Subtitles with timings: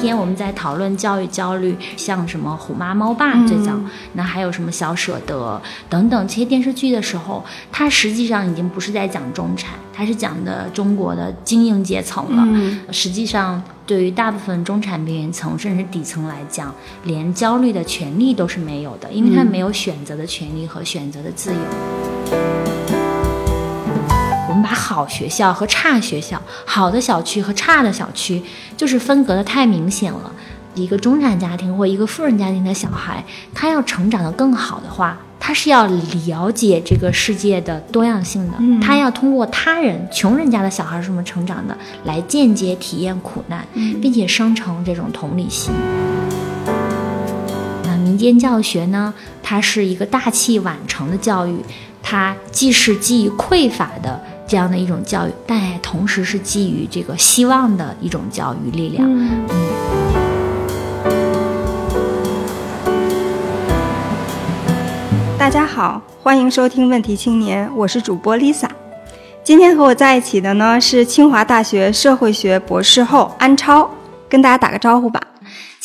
[0.00, 3.72] 天我们在讨论教育焦虑，像什么《虎妈猫爸》最早，
[4.14, 12.92] 那还有什么《小舍得》等等这些电视剧的时候，它实际上已经不是在讲中产，它是讲的中国的精英阶层了。
[12.92, 16.72] 实际上，对于大部分中产边缘层甚至底层来讲，
[17.04, 22.07] 连焦虑的权利都是没有的，因为他没有选择的权利和选择的自由。
[24.62, 28.42] 把好学校和差学校、好的小区和差的小区，
[28.76, 30.32] 就是分隔的太明显了。
[30.74, 38.56] 一个中产家庭或一个富人家庭的小孩，他要成长的更好的话，他是要了解这个世界的多样性的。
[38.80, 43.66] 他要通过他人穷人家的小孩是怎么成长的，来间接体验苦难，
[44.00, 45.72] 并且生成这种同理心。
[47.82, 49.12] 那民间教学呢？
[49.42, 51.58] 它是一个大器晚成的教育，
[52.02, 54.22] 它既是基于匮乏的。
[54.48, 59.06] 这样的一种教育，但也同时是基于这个希望的一种教育力量。
[59.06, 59.46] 嗯。
[65.38, 68.68] 大家好，欢迎收听《问题青年》，我是主播 Lisa。
[69.44, 73.90] 今天和我在一起的呢是清华大学社会学博士后安超，
[74.30, 75.20] 跟大家打个招呼吧。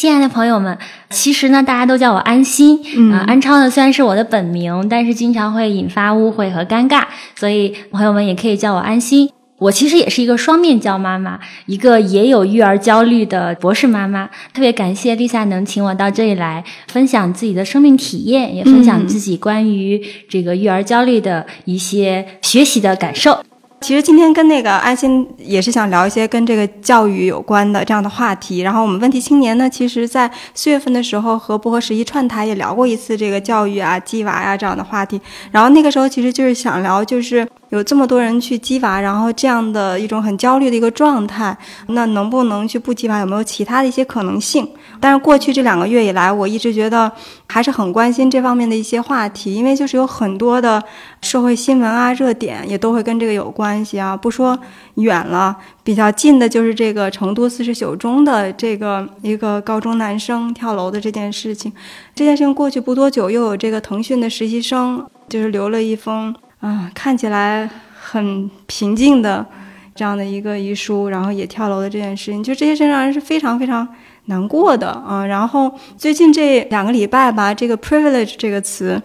[0.03, 0.77] 亲爱的朋友们，
[1.11, 2.77] 其实呢，大家都叫我安心。
[2.97, 7.05] 嗯，安超呢虽然是我的本名，但是经常会引发误会和尴尬，
[7.37, 9.29] 所以朋友们也可以叫我安心。
[9.59, 14.29] 我其实也是一个双面教妈妈，一个也有育儿焦虑的博士妈妈。
[14.53, 23.41] 特别感谢丽萨能请我到这里来分享自己的生命体验，也分享自己关于这个育儿焦虑的一些学习的感受。
[23.83, 28.61] 其实今天跟那个安心也是想聊一些跟这个教育有关的这样的话题。
[28.61, 35.19] 然后我们问题青年呢，其实在四月份的时候和薄荷十一串台也聊过一次这个教育啊、鸡娃呀这样的话题。
[35.51, 41.57] 然后那个时候其实就是想聊，就是有这么多人去鸡娃，然后这样的一种很焦虑的一个状态，
[41.87, 43.17] 那能不能去不鸡娃？
[43.17, 44.69] 有没有其他的一些可能性？
[44.99, 47.11] 但是过去这两个月以来，我一直觉得
[47.47, 50.83] 还是很关心这方面的一些话题，因为就是有很多的
[51.21, 54.15] 社会新闻啊、热点也都会跟这个有关系啊。
[54.15, 54.57] 不说
[54.97, 61.73] 远了，比较近的就是这个成都四十九中的这个一个高中男生跳楼的这件事情。
[62.13, 67.69] 这件事情过去不多久，又有这个腾讯的实习生就是留了一封啊看起来
[68.01, 69.45] 很平静的
[69.93, 73.87] 这样的一个遗书，然后也跳楼的这件事情，就这些事让人是非常非常。
[74.27, 78.97] 难过的啊，然后最近这两个礼拜吧，这个 privilege 这个词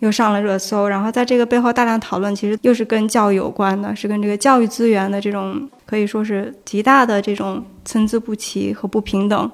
[0.00, 9.50] 又上了热搜，然后在这个背后大量讨论，其实又是跟教育有关的，是跟这个教育资源的这种可以说是极大的这种参差不齐和不平等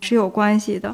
[0.00, 0.90] 是有关系的。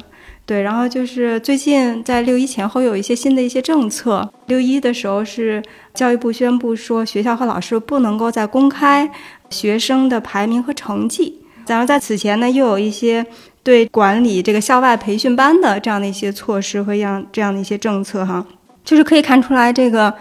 [0.49, 5.61] 对，然后就是最近在六一前后有一些新的一些政策，六一的时候是
[5.93, 9.07] 教育部宣布说，学校和老师不能够再公开
[9.51, 13.23] 学生的排名和成绩，然后在此前呢又有一些。
[13.61, 18.43] 对管理这个校外培训班的这样的一些措施和样这样的一些政策哈，
[18.83, 20.11] 就是可以看出来，这个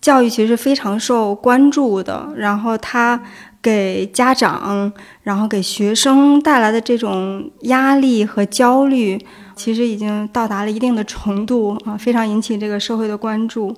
[0.00, 2.28] 教育其实非常受关注的。
[2.36, 3.18] 然后它
[3.62, 9.18] 给家长，然后给学生带来的这种压力和焦虑，
[9.54, 13.74] 其实已经到达了一定的程度啊，非常引起这个社会的关注。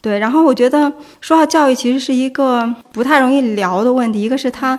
[0.00, 4.78] 对，然后我觉得说到教育，其实是一个不太容易聊的问题，一个是它。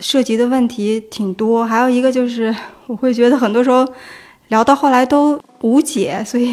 [0.00, 2.52] 涉及的问题挺多，还有一个就是
[2.88, 3.86] 我会觉得很多时候
[4.48, 6.52] 聊到后来都无解，所以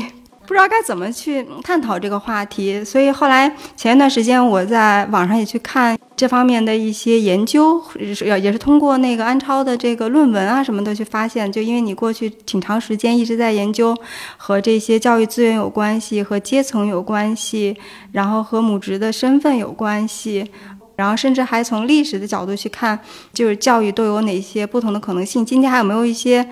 [0.52, 2.84] 不知道该怎么去探讨这个话题。
[2.84, 13.96] 所以后来前一段时间我在网上也去看这方面的一些研究，也也是通过那个安超的这个论文啊什么的去发现，就因为你过去挺长时间一直在研究
[14.36, 17.78] 和这些教育资源有关系，和阶层有关系，
[18.12, 20.52] 然后和母职的身份有关系。
[20.98, 23.00] 然后甚至还从历史的角度去看，
[23.34, 25.46] 就是教育都有哪些不同的可能性？
[25.46, 26.46] 今天还有没有一些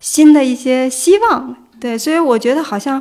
[0.00, 1.54] 新的一些希望？
[1.80, 3.00] 对，所以我觉得好像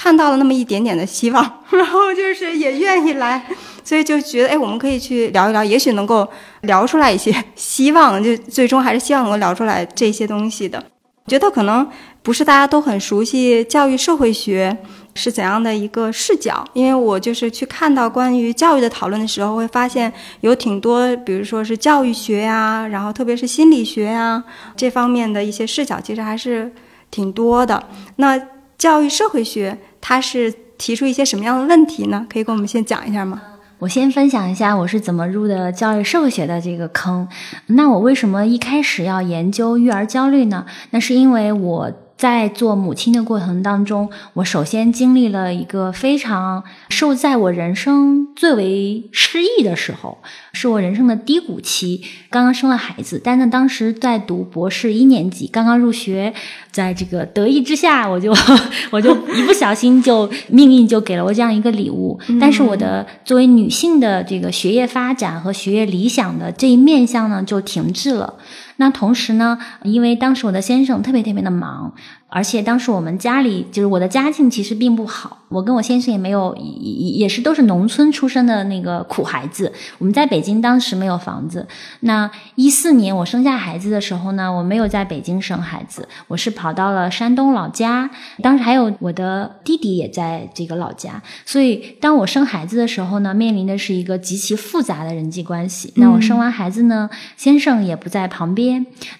[0.00, 3.44] 看到了那么一点点的希望， 然后就是也愿意来，
[3.82, 6.26] 所以就觉得哎，我们可以去聊一聊，也许能够
[6.60, 10.80] 聊出来一些希望， 就最终还是希望能够聊出来这些东西的。
[11.26, 11.86] 觉得可能
[12.22, 14.78] 不是大家都很熟悉教育社会学。
[15.14, 16.64] 是怎样的一个视角？
[16.74, 20.12] 因为我就是去看到关于教育的讨论的时候，会发现
[20.42, 24.40] 有挺多，比如说是教育学呀，然后特别是心理学呀
[24.76, 26.72] 这方面的一些视角，其实还是
[27.10, 27.82] 挺多的。
[28.16, 28.40] 那
[28.76, 32.26] 教育社会学他是提出一些什么样的问题呢？
[32.28, 33.42] 可以跟我们先讲一下吗？
[33.78, 37.28] 我先分享一下我是怎么入的教育社会学的这个坑。
[37.66, 40.66] 那我为什么一开始要研究育儿焦虑呢？
[40.90, 41.92] 那是因为我。
[42.18, 50.18] 在做母亲的过程当中，我首先经历了一个非常受在我人生最为失意的时候，
[50.52, 52.02] 是我人生的低谷期。
[52.28, 56.34] 刚刚生了孩子，但是当时在读博士一年级，刚刚入学，
[56.72, 58.34] 在这个得意之下，我就
[58.90, 62.18] 我就一不小心就命运就给了我这样一个礼物。
[62.40, 68.34] 但是我的作为女性的这个学业发展和学业理想的这一面向呢，就停滞了。
[68.78, 71.92] 那同时呢，因为当时我的先生特别特别的忙。
[72.30, 79.72] 而且当时我们家里就是我的家境其实并不好，我跟我先生也没有也也是都是农村出生的那个苦孩子。
[79.96, 81.66] 我们在北京当时没有房子。
[82.00, 88.10] 那一四年我生下孩子的时候呢，我没有在北京生孩子，我是跑到了山东老家。
[88.42, 95.94] 当时还有我的弟弟也在这个老家，所以当我生孩子的时候呢，面临的是一个极其复杂的人际关系。
[95.96, 97.08] 那我生完孩子呢，
[97.38, 98.67] 先生也不在旁边，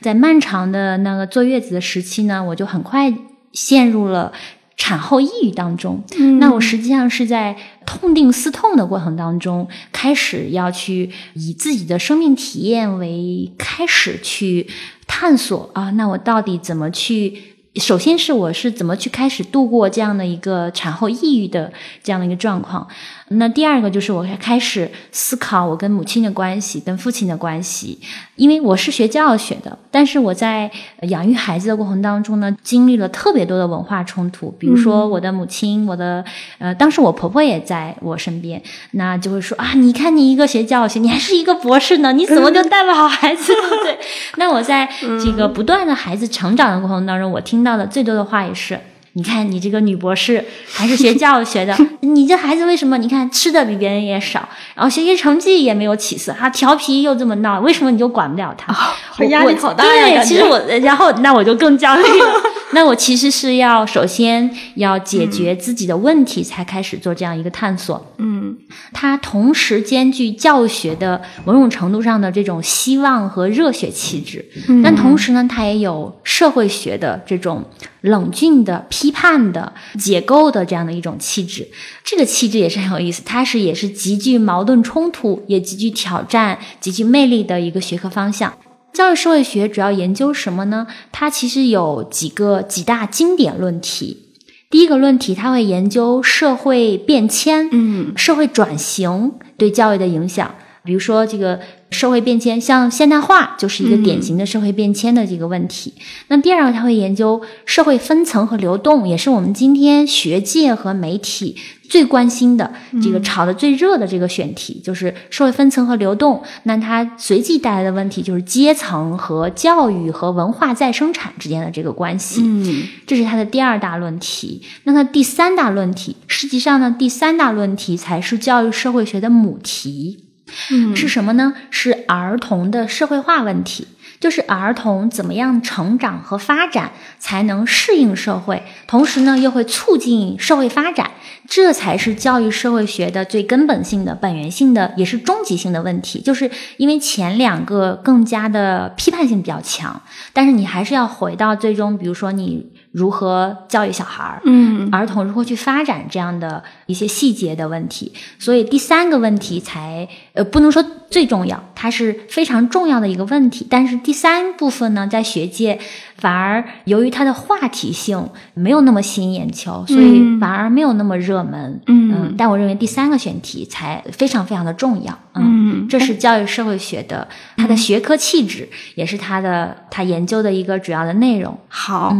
[0.00, 3.12] 在漫长的那个坐月子的时期呢，我就很快。
[3.50, 4.30] 陷入了
[4.76, 6.04] 产后抑郁当中，
[6.38, 7.56] 那我实际上是在
[7.86, 14.68] 痛定思痛的过程当中，开始要去以自己的生命体验为开始去
[15.06, 17.57] 探索啊，那我到底怎么去？
[17.76, 21.72] 首先是我是怎么去开始度过这样的一个产后抑郁的
[22.02, 22.86] 这样的一个状况。
[23.30, 27.98] 那第二个就是我开始思考我跟母亲的关系，跟父亲的关系，
[28.36, 30.70] 因为我是学教学的，但是我在
[31.02, 34.50] 养育孩子的过程当中呢，经历了特别多的文化冲突。
[34.58, 36.24] 比如说我的母亲，我的
[36.58, 38.60] 呃，当时我婆婆也在我身边，
[38.92, 43.52] 那就会说啊，你看你一个学教学，你还是一个博士呢，你怎么就带不好孩子？
[43.52, 43.98] 对不对？
[44.36, 44.88] 那我在
[45.22, 48.78] 这个不断的孩子成长的过程当中，我听听到的最多的话也是。
[49.18, 52.96] 你看，你这个女博士还是学教育学的，你这孩子为什么？
[52.98, 58.72] 你看吃的比别人也少，然后学习成绩也没有起色，啊调皮又这么闹，为什么你就管不了他？
[59.18, 60.22] 我压力好大呀！
[60.22, 62.42] 对，其实我，然后那我就更焦虑了。
[62.70, 68.14] 那我其实是要首先要解决自己的问题，才开始做这样一个探索。
[68.18, 68.56] 嗯，
[68.92, 74.44] 它同时兼具教学的某种程度上的这种希望和热血气质，
[74.84, 77.64] 但同时呢，它也有社会学的这种
[78.00, 81.68] 冷峻的、批判的、解构的这样的一种气质。
[82.04, 88.52] 这个气质也是很有意思，它是也是极具矛盾冲突，也极具挑战、极具魅力的一个学科方向。
[88.92, 90.86] 教育社会学主要研究什么呢？
[91.12, 94.24] 它其实有几个几大经典论题。
[94.70, 100.54] 第一个论题，它会研究社会变迁，嗯，社会转型对教育的影响。
[100.84, 101.60] 比如说，这个
[101.90, 105.94] 社会变迁，像现代化就是一个典型的社会变迁的这个问题。
[106.28, 111.56] 那第二个，它会研究社会分层和流动，也是我们今天学界和媒体。
[111.88, 112.70] 最关心的
[113.02, 116.42] 这个炒的最热的这个选题，就是社会分层和流动。
[116.64, 122.42] 那它随即带来的问题就是阶层和教育和文化再生产之间的这个关系。
[122.44, 124.60] 嗯，这是它的第二大论题。
[124.84, 130.27] 那它第三大论题，实际上呢，第三大论题才是教育社会学的母题。
[130.70, 131.54] 嗯，是什么呢？
[131.70, 133.88] 是儿童的社会化问题。
[134.20, 136.90] 就是儿童怎么样成长和发展
[137.20, 141.12] 才能适应社会，同时呢又会促进社会发展。
[141.46, 146.20] 这才是教育社会学的最根本性的、本源性的，也是终极性的问题。
[146.20, 150.02] 就是因为前两个更加的批判性比较强，
[150.32, 158.12] 但是你还是要回到最终，比如说你如何教育小孩儿，嗯，儿童如何去发展这样的一些细节的问题。
[158.38, 163.66] 所以第三个问题才呃不能说最重要，它是非常重要的一个问题。
[163.68, 165.78] 但是第三部分呢，在学界。
[166.18, 171.80] 反而由于它的话题性没有那么吸引眼球，所以反而没有那么热门。
[171.86, 175.16] 嗯，但我认为第三个选题才非常非常的重要。
[175.36, 181.56] 嗯，这是教育社会学的它的学科气质，也是它的它研究的一个主要的内容。
[181.68, 182.12] 好，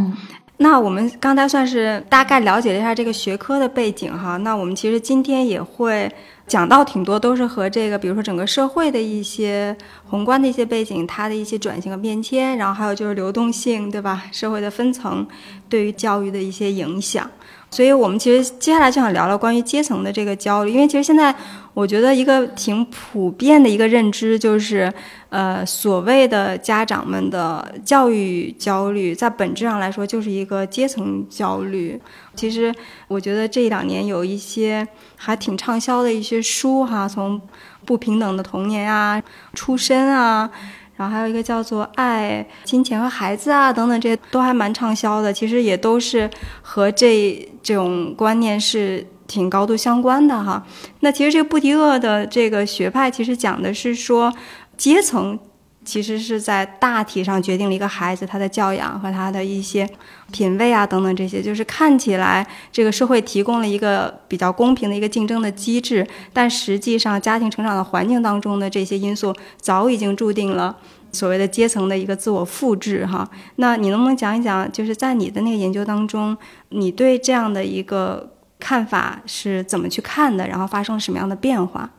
[0.59, 4.37] 那我们刚才算是大概了解了一下这个学科的背景哈。
[4.39, 6.13] 那我们其实今天也会。
[6.49, 14.25] 讲到挺多都是和这个，比如说整个社会的一些宏观的一些背景，它的一些转型和变迁，然后还有就是流动性，对吧？
[14.33, 15.29] 社会的分层
[15.69, 17.31] 对于教育的一些影响。
[17.71, 21.35] 所以我们其实接下来就想聊聊关于阶层的这个焦虑，因为其实现在
[21.75, 24.93] 我觉得一个挺普遍的一个认知就是，
[25.29, 32.01] 呃，所谓的家长们的教育焦虑，在本质上来说就是一个阶层焦虑。
[32.35, 32.75] 其实
[33.07, 37.41] 我觉得这两年有一些还挺畅销的一些书哈，从
[37.85, 39.23] 不平等的童年啊、
[39.53, 40.51] 出身啊。
[40.99, 45.33] 然后还有一个叫做《爱、金钱和孩子》啊，等等，这些都还蛮畅销的。
[45.33, 46.29] 其实也都是
[46.61, 50.67] 和这这种观念是挺高度相关的哈。
[51.01, 54.31] 那其实这个布迪厄的这个学派，其实讲的是说
[54.77, 55.39] 阶层。
[55.85, 59.89] 其实是在大体上决定了一个孩子他的教养和他的一些
[60.31, 70.77] 品味啊等等这些，就是看起来这个社会提供了一个比较公平的一个竞争的机制，但实际上家庭成长的环境当中的这些因素早已经注定了
[71.13, 73.29] 所谓的阶层的一个自我复制哈。
[73.57, 76.37] 那你能不能讲一讲，就是在你的那个研究当中，
[76.69, 80.47] 你对这样的一个看法是怎么去看的？
[80.47, 81.91] 然后发生了什么样的变化？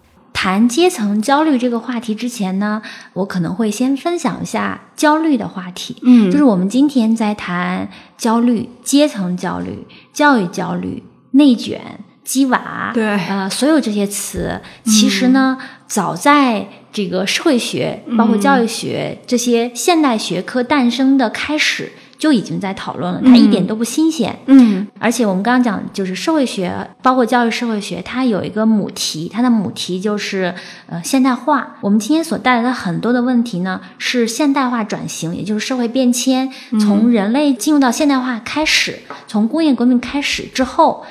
[0.42, 2.82] 谈阶层焦虑这个话题之前呢，
[3.12, 5.98] 我可能会先分享一下焦虑的话题。
[6.02, 6.32] 嗯。
[6.32, 13.04] 就是我们今天在谈焦虑、阶层焦虑、教育焦虑、内卷、鸡娃，对。
[13.28, 24.38] 呃，所有这些词，其实呢，早在这个社会学、包括教育学这些现代学科诞生的开始，就已经在讨论了，它一点都不新鲜。
[24.48, 26.72] 嗯而且我们刚刚讲，就是社会学，
[27.02, 30.54] 包括教育社会学，它有一个母题，它的母题就是
[30.88, 31.78] 呃现代化。
[31.80, 41.06] 我们今天所带来的很多的问题呢，是现代化转型，也就是社会变迁，从人类进入到现代化开始，从工业革命开始之后，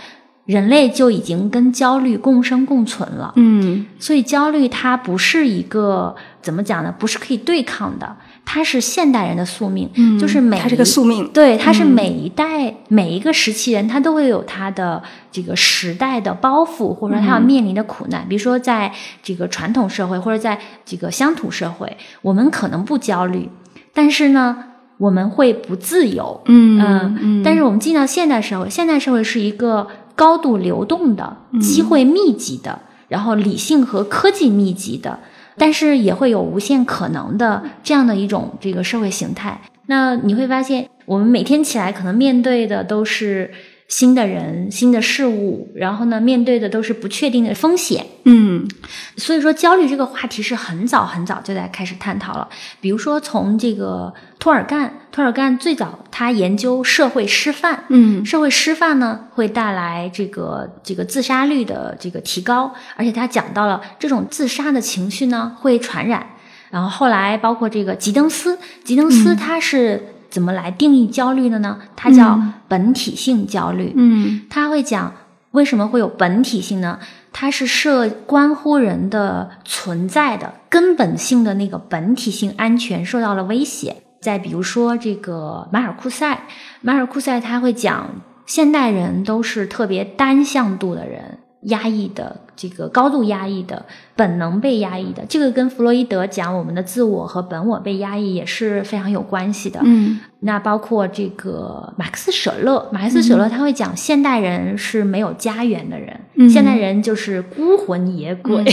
[0.44, 3.32] 人类就已经跟焦虑共生共存了。
[3.36, 6.94] 嗯所以焦虑它不是一个怎么讲呢？
[6.98, 8.16] 不是可以对抗的，
[8.50, 11.28] 它是现代人的宿命，嗯，就是每它是个宿命。
[11.34, 18.26] 对，它是每一代、每一个时期人，他都会有他的这个时代的包袱，或者说他要面临的苦难。
[18.26, 18.90] 比如说，在
[19.22, 23.50] 这个传统社会或者在这个乡土社会，我们可能不焦虑，
[23.92, 24.64] 但是呢，
[24.96, 26.40] 我们会不自由。
[26.46, 35.20] 嗯嗯嗯，但是我们进到现代社会，现代社会是一个高度流动的、机会密集的，然后理性和科技密集的，
[35.58, 39.60] 但是也会有无限可能的这样的一种这个社会形态。
[39.86, 43.50] 那你会发现，我们每天起来可能面对的都是
[43.88, 48.04] 新的人、新的事物，然后呢，面对的都是不确定的风险。
[48.24, 48.68] 嗯
[49.16, 52.46] 所以说，焦虑这个话题是很早很早就在开始探讨了。
[52.82, 66.26] 比如说，从这个托尔干，托尔干最早他研究社会师范，嗯社会师范呢会带来这个这个自杀率的这个提高，而且他讲到了这种自杀的情绪呢会传染。
[66.70, 71.78] 然后后来包括这个吉登斯，吉登斯他是怎么来定义焦虑的呢？
[71.96, 73.92] 它叫本体性焦虑。
[73.96, 75.12] 嗯他会讲
[75.52, 76.98] 为什么会有本体性呢？
[77.32, 83.96] 它是涉关乎人的存在的根本性的那个本体性安全受到了威胁。
[84.20, 86.42] 再比如说这个马尔库塞，
[86.80, 88.10] 马尔库塞他会讲，
[88.46, 93.84] 现代人都是特别单向度的人，压抑的，这个高度压抑的，
[94.14, 99.80] 本能被压抑的，这个跟弗洛伊德讲我们的自我和本我被压抑也是非常有关系的。
[99.84, 100.20] 嗯。
[100.40, 106.48] 那包括这个马克思舍勒，马克思舍勒他会讲，现代人是没有家园的人，嗯。
[106.48, 108.64] 现代人就是孤魂野鬼，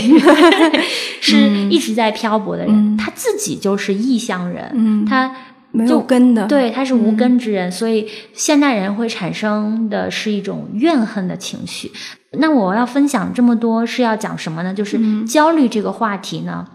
[1.20, 1.36] 是
[1.68, 2.96] 一直在漂泊的人，嗯。
[2.96, 5.34] 他自己就是异乡人，嗯，他
[5.76, 6.46] 没有根的。
[6.46, 11.92] 对他是无根之人，所以现代人会产生的是一种怨恨的情绪。
[12.38, 14.74] 那我要分享这么多是要讲什么呢？
[14.74, 16.66] 就是焦虑这个话题呢，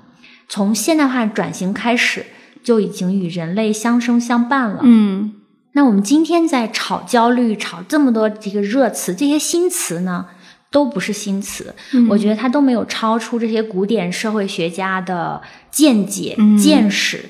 [0.47, 2.25] 从现代化转型开始
[2.63, 4.79] 就已经与人类相生相伴了。
[4.83, 5.33] 嗯
[5.73, 10.25] 那我们今天在炒焦虑，炒这么多这个热词，这些新词呢，
[10.69, 11.73] 都不是新词。
[11.93, 17.23] 嗯我觉得它都没有超出这些古典社会学家的见解、嗯见识，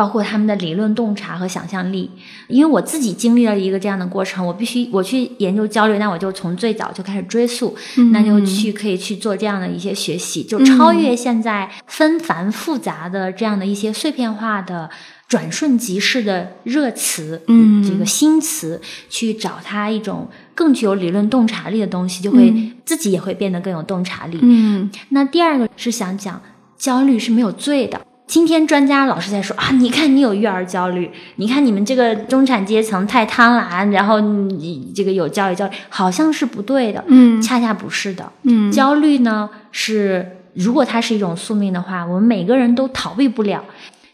[0.00, 2.10] 包括他们的理论洞察和想象力。
[2.48, 14.88] 因为我自己经历了一个这样的过程，我必须我去研究焦虑，那我就从最早就开始追溯，嗯那就去可以去做这样的一些学习，就超越现在纷繁复杂的这样的一些碎片化的。
[15.30, 24.40] 转瞬即逝的热词，嗯这个新词，去找它一种更具有理论洞察力的东西，就会、嗯自己也会变得更有洞察力。
[24.42, 26.42] 嗯那第二个是想讲，
[26.76, 28.00] 焦虑是没有罪的。
[28.30, 38.30] 今天专家老是在说啊，你看你有育儿焦虑，你看你们这个中产阶层太贪婪，然后你这个有教育焦虑，好像是不对的，嗯恰恰不是的。
[38.44, 43.64] 嗯焦虑呢是，如果它是一种宿命的话，我们每个人都逃避不了。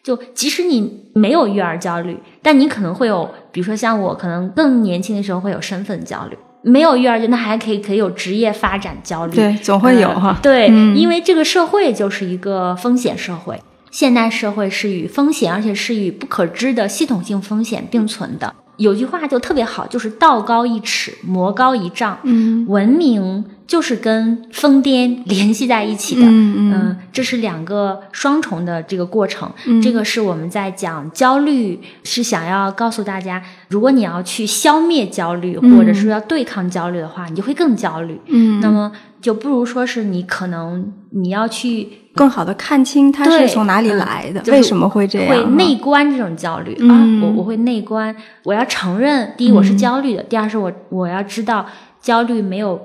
[0.02, 6.38] 就即使你没有育儿焦虑，但你可能会有，比如说像我，可能更年轻的时候会有身份焦虑。
[6.62, 10.38] 没有育儿焦虑，那还可以可以有职业发展焦虑，对，总会有呃哈。
[10.42, 13.60] 对，嗯因为这个社会就是一个风险社会，
[13.96, 18.54] 现代社会是与风险，而且是与不可知的系统性风险并存的。
[18.76, 22.18] 有句话就特别好，就是道高一尺，魔高一丈。
[22.24, 26.26] 嗯文明就是跟疯癫联系在一起的。
[26.26, 29.50] 嗯嗯这是两个双重的这个过程。
[29.64, 38.20] 嗯这个是我们在讲焦虑，是想要告诉大家，如果你要去消灭焦虑，嗯或者是要对抗焦虑的话，你就会更焦虑。
[38.26, 45.28] 嗯，那么就不如说是你可能你要去更好的看清它是从哪里来的，为什么会这样？
[45.28, 51.64] 会内观这种焦虑啊，我我会内观，我要承认，第一我是焦虑的，第二是我我要知道
[52.00, 52.80] 焦虑没有。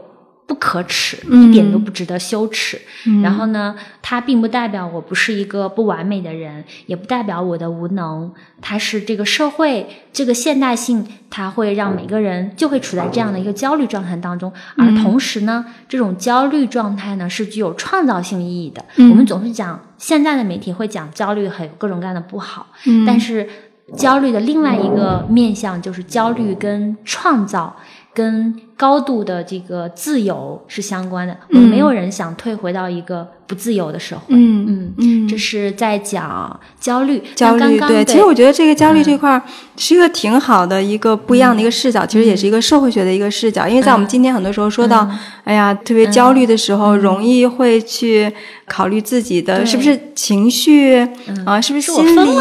[0.51, 2.77] 不可耻，一点都不值得羞耻。
[3.23, 8.29] 然后呢，它并不代表我不是一个不完美的人，也不代表我的无能。
[8.59, 14.51] 它是这个社会，这个现代性，它会让每个人就会处在这样的一个焦虑状态当中。
[14.75, 18.83] 而同时呢，这种焦虑状态呢是具有创造性意义的。
[18.97, 22.67] 我们总是讲，现在的媒体会讲焦虑很各种各样的不好，
[23.07, 23.47] 但是
[23.95, 27.77] 焦虑的另外一个面向就是焦虑跟创造。
[28.13, 34.23] 跟高度的这个自由是相关的，我们没有人想退回到一个不自由的社会。
[34.29, 37.21] 嗯嗯嗯，这是在讲焦虑。
[37.35, 39.39] 焦虑对，其实我觉得这个焦虑这块
[39.77, 43.67] 是一个挺好的一个不一样的一个视角，其实也是一个社会学的一个视角。
[43.67, 45.07] 因为在我们今天很多时候说到，
[45.43, 48.33] 哎呀，特别焦虑的时候，容易会去
[48.65, 51.07] 考虑自己的是不是情绪
[51.45, 52.35] 啊，是不是心理，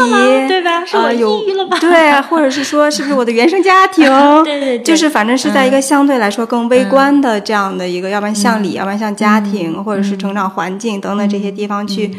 [0.47, 0.83] 对吧？
[0.83, 1.77] 是我抑郁了吧？
[1.79, 4.09] 对，或者是说是不是我的原生家庭？
[4.43, 5.51] 对对，就是反正是。
[5.51, 12.09] 在一个相对来说更微观的这样的一个，要不然像理，要不然像家庭，或者是成长环境等等这些地方去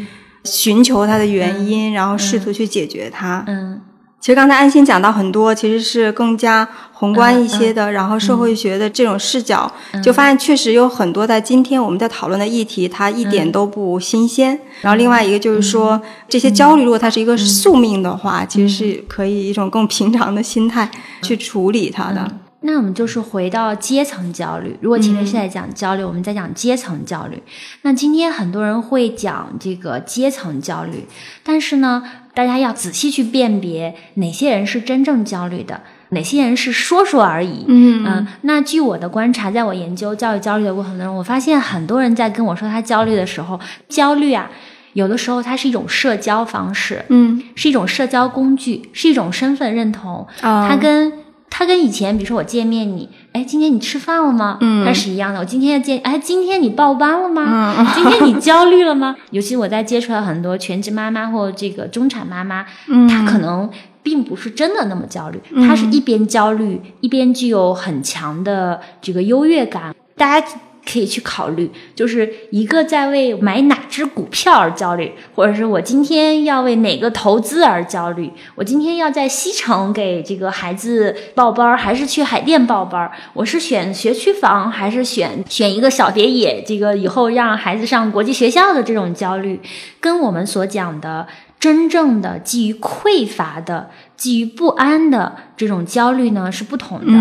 [0.44, 3.42] 寻求它的原因，然后试图去解决它。
[3.48, 3.80] 嗯。
[4.20, 9.68] 其实刚才安心讲到很多，其实是更加宏观一些的，然后社会学的这种视角，
[10.00, 14.56] 就发现确实有很多在今天我们在讨论的议题，它一点都不新鲜。
[14.80, 20.88] 然后另外一个就是说，这些焦虑如果它是一个宿命的话，其实是可以一种更平常的心态
[21.22, 22.32] 去处理它的。
[22.62, 24.76] 那我们就是回到阶层焦虑。
[24.80, 27.42] 如果前面是在讲焦虑，我们在讲阶层焦虑。
[27.82, 31.06] 那今天很多人会讲这个阶层焦虑，
[31.42, 32.02] 但是呢，
[32.34, 37.64] 大家要仔细去辨别哪些人是真正焦虑的，哪些人是说说而已。
[37.68, 38.26] 嗯嗯。
[38.42, 44.50] 那据我的观察，在我研究教育焦虑的过程当中，我发现很多人在跟我说他焦虑的时候，焦虑啊，
[44.92, 50.26] 有的时候它是一种社交方式，嗯，是一种社交工具，是一种身份认同。
[50.40, 51.12] 它跟
[51.54, 54.56] 他跟以前，比如说我见面你，哎，今天你吃饭了吗？
[54.62, 55.40] 嗯，它是一样的。
[55.40, 57.74] 我今天要见，哎，今天你报班了吗？
[57.78, 59.14] 嗯， 今天你焦虑了吗？
[59.32, 63.68] 尤其我在接触到很多全职妈妈或这个中产妈妈，嗯，她可能
[64.02, 69.94] 并不是真的那么焦虑，她是一边焦虑一边具有很强的这个优越感。
[70.16, 70.46] 大家。
[70.84, 83.10] 可以去考虑，就是一个在为买哪只股票而焦虑，或者是我今天要为哪个投资而焦虑，我今天要在西城给这个孩子报班，还是去海淀报班？
[83.32, 86.62] 我是选学区房，还是选选一个小别野？
[86.66, 89.60] 这个以后让孩子上国际学校的这种焦虑，
[90.00, 91.28] 跟我们所讲的
[91.60, 93.88] 真正的基于匮乏的、
[94.22, 97.12] 基于不安的这种焦虑呢是不同的。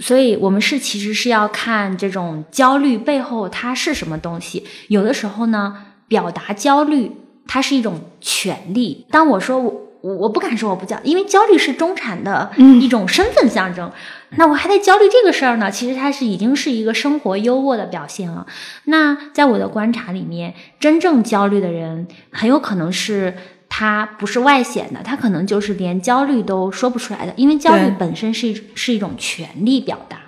[0.00, 4.64] 所以，我们是其实是要看这种焦虑背后它是什么东西。
[4.88, 5.76] 有的时候呢，
[6.08, 7.12] 表达焦虑
[7.46, 9.06] 它是一种权利。
[9.08, 12.50] 当我说我我我不敢说我不焦，因为焦虑是中产的
[12.80, 13.88] 一种身份象征。
[14.30, 18.44] 那我还在焦虑这个事儿呢，其实它是已经是一个生活优渥的表现了。
[18.86, 23.36] 那在我的观察里面，真正焦虑的人很有可能是。
[23.74, 30.18] 他不是外显的，他可能就是连焦虑都说不出来的，因为焦虑本身是一是一种权利表达。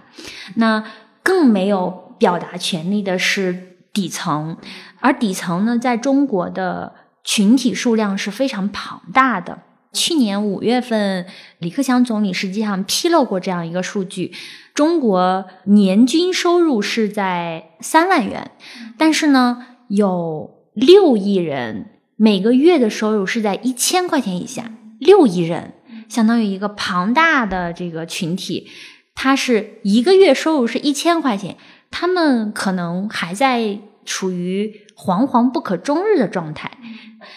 [0.55, 0.83] 那
[1.23, 4.57] 更没有表达权利的是底层，
[5.01, 9.59] 而底层呢，在中国的群体数量是非常庞大的。
[9.93, 11.27] 去年五月份，
[11.59, 14.33] 李克强总理实际上披露过这样一个数据：
[14.73, 18.53] 中国年均收入是在三万元，
[18.97, 21.91] 但是呢，有六亿人。
[22.16, 25.74] 每个月的收入是在一千块钱以下，六亿人，
[26.09, 28.68] 相当于一个庞大的这个群体，
[29.14, 31.57] 他是一个月收入是一千块钱，
[31.90, 36.70] 他们可能还在处于惶惶不可终日的状态，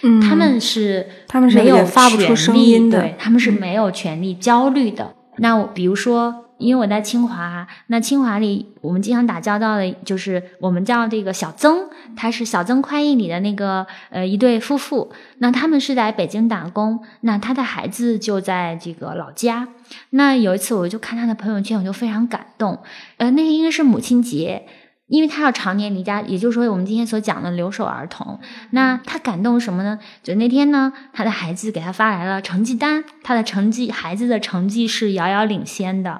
[0.03, 5.15] 嗯，他们是他们是没有发不出声音的，对，他们是没有权利焦虑的。
[5.37, 6.43] 那比如说。
[6.57, 19.67] 因为我在清华，那清华里我们经常打交道的，就是我们叫这个小曾，他是小曾快译里的那个呃一对夫妇，那他们是在北京打工，那他的孩子就在这个老家。
[20.09, 22.79] 那有一次我就看他的朋友圈，我就非常感动，
[23.17, 24.65] 呃，那天应该是母亲节。
[25.07, 28.39] 因为他要常年离家，也就是说我们今天所讲的留守儿童，
[28.71, 29.97] 那他感动什么呢？
[30.21, 36.19] 就那天呢，他的孩子给他发来了成绩单，他的成绩，孩子的成绩是遥遥领先的，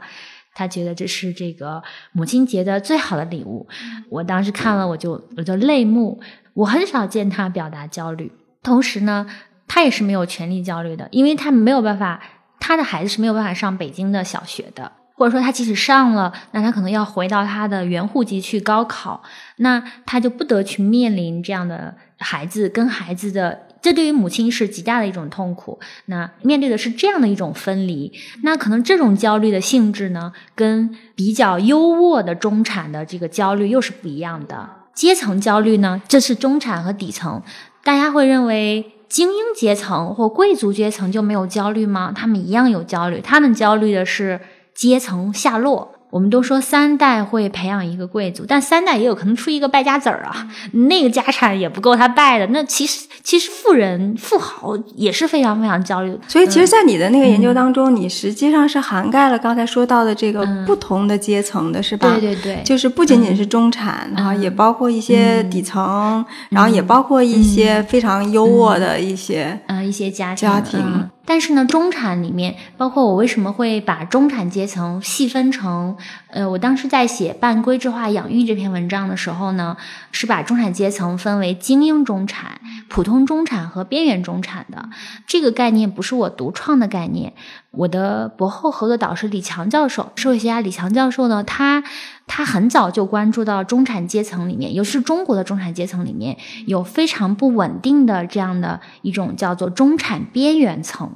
[0.56, 3.68] 他觉得这是这个母亲节的最好的礼物。
[4.10, 6.22] 我当时看了，我就我就泪目。
[6.54, 8.32] 我很少见他表达焦虑，
[8.64, 9.28] 同时呢，
[9.68, 12.20] 他也是没有权利焦虑的，因为他没有办法，
[12.60, 14.94] 他的孩子是没有办法上北京的小学的。
[15.18, 19.24] 或者说他即使上了，那他可能要回到他的原户籍去高考，
[19.58, 25.80] 那他就不得去面临这样的孩子跟孩子的，这对于母亲是极大的一种痛苦。
[26.06, 34.70] 那面对的是这样的一种分离，那可能这种焦虑的性质呢，跟比较优渥的中产的这个焦虑又是不一样的。
[34.94, 37.42] 阶层焦虑呢，这是中产和底层，
[37.84, 38.94] 大家会认为。
[39.10, 42.12] 精英阶层或贵族阶层就没有焦虑吗？
[42.14, 44.38] 他们一样有焦虑，他们焦虑的是
[44.78, 45.96] 阶层下落。
[46.10, 52.48] 我们都说三代会培养一个贵族，但三代也有可能出一个败家子儿啊，那个家产也不够他败的。
[52.48, 56.18] 那其实，其实富人富豪也是非常非常焦虑。
[56.26, 62.10] 所以，其实，在你的那个研究当中，你实际上是涵盖了刚才说到的这个不同的阶层的，是吧？
[62.14, 71.10] 对对对，就是不仅仅是中产，然后也包括一些底层，然后也包括一些非常优渥的一些嗯一些家家庭。
[71.30, 75.98] 但是呢，中产里面，包括我为什么会把中产阶层细分成，
[76.30, 79.76] 呃，我当时在写半规制化养育这篇文章的时候呢，
[80.14, 84.88] 是把中产阶层分为精英中产、普通中产和边缘中产的。
[85.28, 87.34] 这个概念不是我独创的概念，
[87.72, 91.84] 我的博后合作导师李强教授，社会学家李强教授呢，他
[92.28, 96.38] 他很早就关注到中产阶层里面，尤其是中国的中产阶层里面
[96.68, 101.10] 有非常不稳定的这样的一种叫做中产边缘层。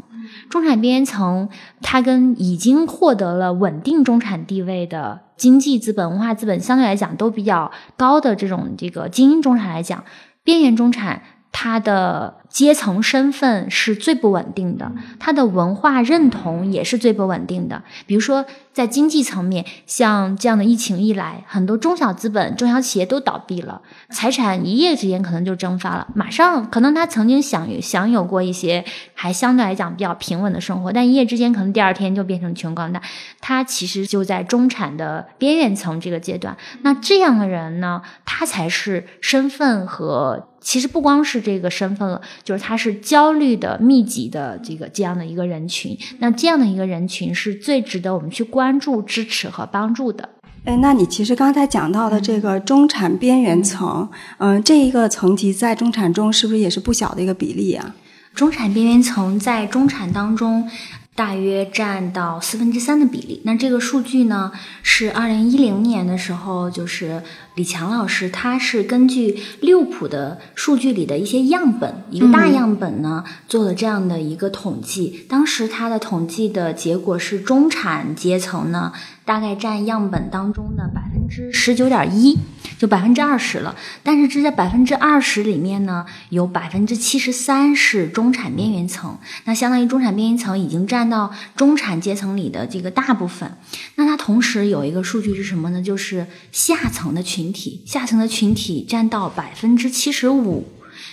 [0.50, 1.50] 中产边缘层，
[1.82, 10.04] 它跟已经获得了稳定中产地位的经济资本、文化资本相对来讲都比较高的这种这个精英中产来讲，
[10.44, 11.22] 边缘中产。
[11.54, 17.82] 它的阶层身份是最不稳定的，他的文化认同也是最不稳定的。
[18.06, 26.08] 比如说，在经济层面，像这样的疫情一来，很多中小资本、中小企业都倒闭了，财产一夜之间可能就蒸发了。
[26.14, 28.84] 马上，可能他曾经享有享有过一些
[29.14, 33.02] 还相对来讲比较平稳的生活，但一夜之间可能第二天就变成穷光蛋。
[33.40, 36.58] 他其实就在中产的边缘层这个阶段。
[36.82, 40.48] 那这样的人呢，他才是身份和。
[40.64, 45.98] 其实不光是这个身份了，就是他是焦虑的密集的这个这样的一个人群。
[46.20, 50.30] 那这样的一个人群是最值得我们去关注、支持和帮助的。
[50.64, 57.96] 哎，那你其实刚才讲到的这个中产边缘层，嗯，这一个层级在中产中是不是也是不小的一个比例啊？
[58.36, 60.70] 中产边缘层在中产当中。
[61.22, 63.44] 大约占到四分之三的比例。
[63.46, 67.22] 那这个数据呢，是二零一零年的时候，就是
[67.54, 75.28] 李强老师，他是根据六普的数据里的一些样本，一个大样本呢，做了这样的一个统计。
[75.30, 78.92] 当时他的统计的结果是，中产阶层呢，
[79.24, 82.40] 大概占样本当中的百分之十九点一。
[82.82, 93.56] 就百分之二十了，但是这在百分之二十里面呢，有百分之七十三是中产边缘层，那相当于中产边缘层已经占到中产阶层里的这个大部分。
[93.98, 95.80] 那它同时有一个数据是什么呢？
[95.80, 100.68] 就是下层的群体，下层的群体占到百分之七十五。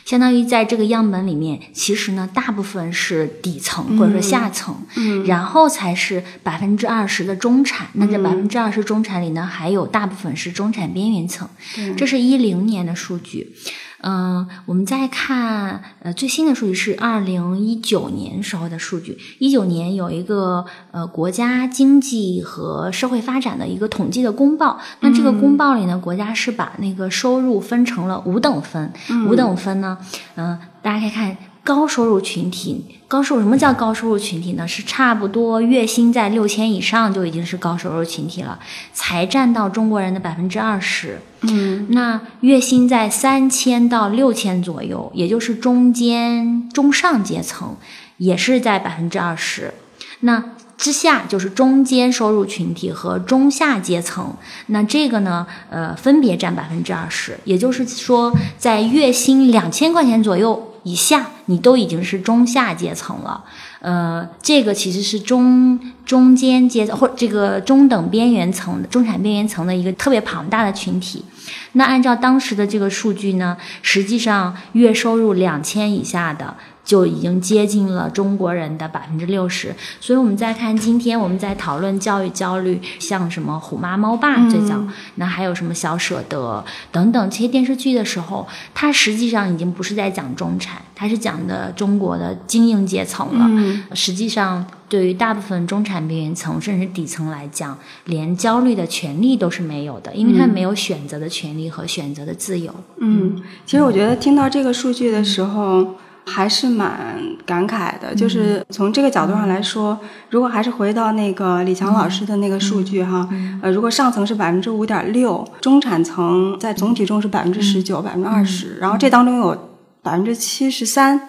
[0.04, 7.88] 相当于在这个样本里面，其实呢，大部分是底层或者说下层，嗯，然后才是百分之二十的中产。
[7.94, 11.48] 那这百分之二十中产里呢，还有大部分是中产边缘层。
[11.96, 13.52] 这是一零年的数据。
[14.00, 19.18] 嗯，我们再看，呃，最新的数据是二零一九年时候的数据。
[19.38, 24.78] 一九年有一个呃国家经济和社会发展的一个统计的公报。
[25.00, 28.92] 那这个公报里呢，国家是把那个收入分成了五等分。
[29.26, 29.98] 五等分呢，
[30.36, 31.36] 嗯，大家可以看。
[31.68, 34.66] 高收入群体，高收入什么叫高收入群体呢？
[34.66, 38.58] 是差不多月薪在六千以上就已经是高收入群体了，
[38.94, 41.20] 才占到中国人的百分之二十。
[41.42, 47.76] 嗯，那月薪在三千到六千左右，也就是中间中上阶层，
[48.16, 49.74] 也是在百分之二十。
[50.20, 50.42] 那
[50.78, 54.34] 之下就是中间收入群体和中下阶层，
[54.68, 57.38] 那这个呢，呃，分别占百分之二十。
[57.44, 60.64] 也就是说，在月薪两千块钱左右。
[60.88, 63.44] 以下你都已经是中下阶层了，
[63.80, 71.24] 呃，这个其实是中中间阶层或这个中等边缘层、中产边缘层的一个特别庞大的群体。
[71.72, 76.56] 那按照当时的这个数据呢，实际上月收入两千以下的。
[76.88, 84.82] 就已经接近了中国人的百分之六十，所以我们再看今天我们在讨论教育焦虑，像什么《虎妈猫爸》最早，
[85.16, 93.94] 那还有什么《小舍得》等等这些电视剧的时候，它实际上已经不是在讲中产，它是讲的中国的精英阶层了。
[93.94, 102.74] 实际上，对于大部分中产边缘层甚至底层来讲，连焦虑的权利都是没有的，因为他没有选择的权利和选择的自由。
[102.98, 105.96] 嗯，其实我觉得听到这个数据的时候。
[106.28, 108.14] 还是蛮感慨的。
[108.14, 109.98] 就是从这个角度上来说，
[110.30, 113.28] 如果还是回到那个李强老师的那个数据哈，
[113.62, 119.70] 呃，如果上层是百分之五点六，中产层在总体中是百分之十九、百分之二十，然后这当中有
[120.02, 121.20] 百分之七十三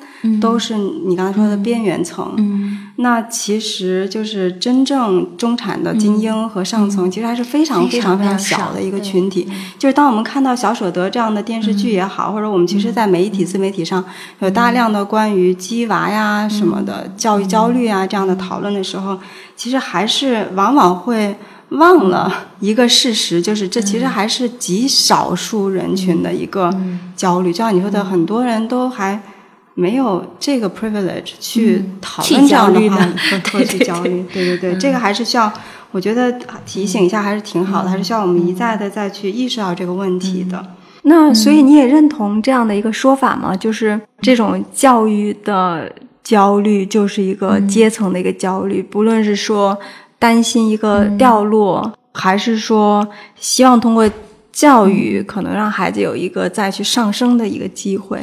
[0.41, 2.35] 都是你刚才说的边缘层。
[3.01, 9.47] 那其实就是真正中产的精英和上层，其实还是非常非常非常小的一个群体。
[9.77, 14.03] 就是当我们看到小舍得这样的电视剧也好，或者我们其实，在媒体自媒体上
[14.39, 19.17] 有大量的关于鸡娃呀什么的教育焦虑啊这样的讨论的时候，
[19.55, 21.37] 其实还是往往会
[21.69, 26.69] 忘了一个事实，就是这其实还是极少数人群的一个
[27.15, 27.53] 焦虑。
[27.53, 29.21] 就像你说的，很多人都还。
[29.79, 33.07] 没有这个 privilege 去讨论这样的话，
[33.53, 34.25] 会去焦虑。
[34.33, 35.49] 对对对，这个还是需要，
[35.91, 36.29] 我觉得
[36.65, 40.65] 提醒一下还是挺好的，还是需要我们一再的再去意识到这个问题的。
[41.03, 43.55] 那所以你也认同这样的一个说法吗？
[43.55, 45.89] 就是这种教育的
[46.21, 49.79] 焦虑就是一个阶层的一个焦虑，不论是说
[50.19, 53.07] 担心一个掉落，还是说
[53.39, 54.09] 希望通过
[54.51, 58.21] 教育可能让孩子有一个再去上升的一个机会。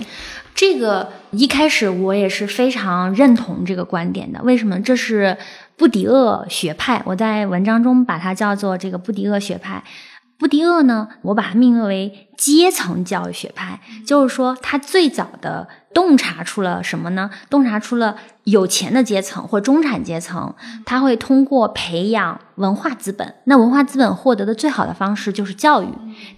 [0.55, 4.42] 这个一开始我也是非常认同这个观点的。
[4.42, 4.81] 为什么？
[4.81, 5.37] 这是
[5.77, 9.85] 布迪厄学派，我在文章中把它叫做这个布迪厄学派。
[10.38, 17.31] 布迪厄呢，我把它命名为阶层教育学派，就是说他最早的洞察出了什么呢？
[17.49, 23.35] 洞察出了有钱的阶层或中产阶层，他会通过培养文化资本。
[23.44, 25.88] 那文化资本获得的最好的方式就是教育，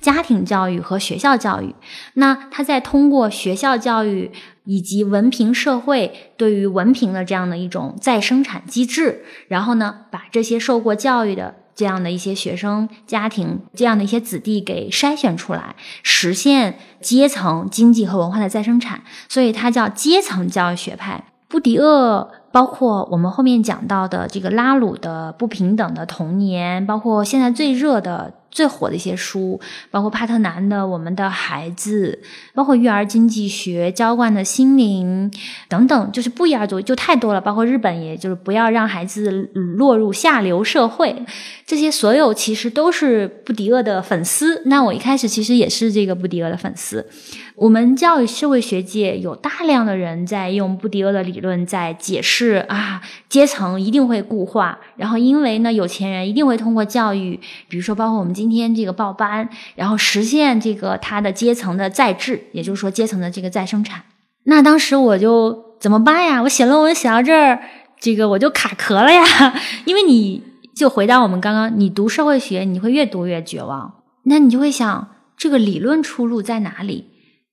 [0.01, 1.75] 家庭教育和学校教育。
[2.15, 4.31] 那他在通过学校教育
[4.65, 11.57] 以及文凭社会对于文凭的这样的一种再生产机制，然后呢，把这些受过教育的。
[11.79, 21.27] 这样的一些学生家庭，这样的一些子弟给筛选出来，实现阶层经济和文化的再生产，所以它叫阶层教育学派。
[21.47, 28.35] 布迪厄，包括我们后面讲到的这个拉鲁的不平等的童年，包括现在最热的。
[28.51, 32.19] 最火的一些书，包括帕特南的《我们的孩子》，
[32.55, 35.31] 包括育儿经济学、浇灌的心灵
[35.69, 37.41] 等等，就是不一而足，就太多了。
[37.41, 41.25] 包括日本，也就是不要让孩子落入下流社会，
[41.67, 44.63] 这些所有其实都是布迪厄的粉丝。
[44.67, 47.07] 那我一开始其实也是这个布迪厄的粉丝。
[47.55, 64.01] 我们教育社会学界有大量的人在用布迪厄的理论在解释啊，阶层一定会固化，然后因为呢，有钱人一定会通过教育，比如说包括我们今天这个报班，然后实现这个他的阶层的再制，也就是说阶层的这个再生产。
[64.45, 66.41] 那当时我就怎么办呀？
[66.43, 67.61] 我写论文写到这儿，
[67.99, 69.25] 这个我就卡壳了呀，
[69.87, 70.41] 因为你
[70.77, 73.93] 就回到我们刚刚，你读社会学，你会越读越绝望，
[74.27, 77.07] 那你就会想，这个理论出路在哪里？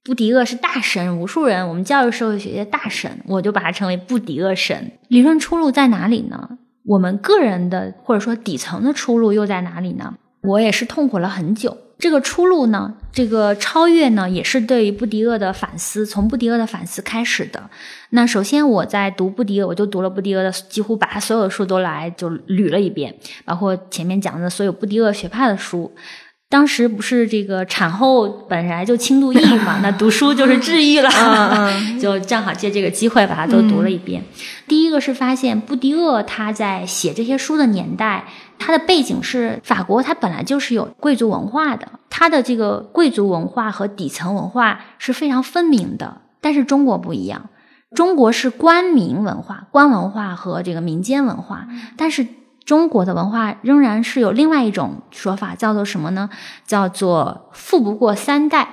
[0.04, 4.92] 布迪厄是大神，无数人我们教育社会学界大神，我就把它称为布迪厄神。
[5.08, 6.60] 理论出路在哪里呢？
[6.86, 10.14] 我们个人的或者说底层的出路又在哪里呢？
[10.46, 11.78] 我也是痛苦了很久。
[11.98, 17.70] 这个出路呢，这个超越呢，也是对于布迪厄的反思，从布迪厄的反思开始的。
[18.10, 25.90] 那首先我在读布迪厄，我就读了布迪厄的，几乎把他所有的书都来就捋了一遍，包括前面讲的所有布迪厄学派的书。
[26.48, 31.10] 当时不是这个产后本来就轻度抑郁嘛， 那读书就是治愈了，
[32.00, 34.22] 就正好借这个机会把它都读了一遍。
[34.68, 38.26] 第一个是发现布迪厄他在写这些书的年代，
[38.58, 46.22] 他的背景是法国，它本来就是有贵族文化的，它的这个贵族文化和底层文化是非常分明的。
[46.42, 47.50] 但是中国不一样，
[47.94, 52.28] 中国是官民文化、官文化和这个民间文化，但是。
[52.66, 56.32] 中国的文化仍然是有另外一种说法，叫做什么呢？
[56.66, 58.68] 叫做富不过三代，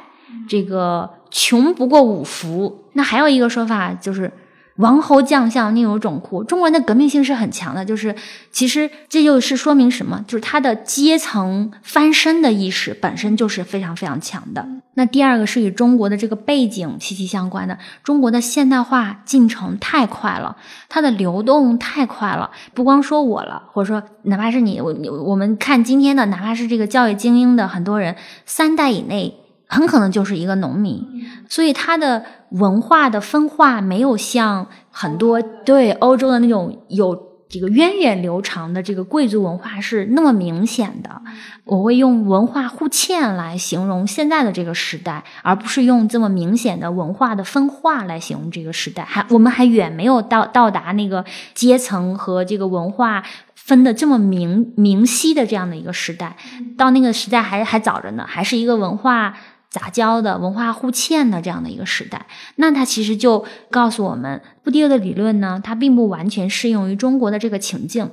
[0.49, 2.87] 这个穷不过五福。
[2.95, 4.33] 那还有一个说法就是。
[4.77, 6.43] 王侯将相宁有种乎？
[6.43, 8.15] 中国人的革命性是很强的，就是
[8.51, 10.25] 其实这就是说明什么？
[10.27, 14.67] 就是他的阶层翻身的意识本身就是非常非常强的。
[14.95, 20.57] 那第二个是与中国的这个背景息息相关的，中国的现代化进程太快了，
[20.89, 22.51] 它的流动太快了。
[22.75, 29.42] 不光说我了，或者说哪怕是你，我我们看今天的，哪怕是这个教育精英的很多人，三代以内。
[29.73, 31.03] 很可能就是一个农民，
[31.49, 41.23] 所以他的文化的分化没有像很多对欧洲的那种有这个源远流长的这个贵族文化是那么明显的。
[41.65, 49.05] 我会用文化互嵌来形容现在的这个时代，而不是用这么明显的文化的分化来形容这个时代。
[49.05, 53.23] 还我们还远没有到到达那个阶层和这个文化
[53.55, 56.37] 分的这么明明晰的这样的一个时代，
[56.77, 59.35] 到那个时代还还早着呢，还是一个文化。
[59.73, 62.27] 杂交的、文化互嵌的这样的一个时代。
[62.57, 68.11] 那它其实就告诉我们，布迪厄的理论呢，它并不完全适用于中国的这个情境。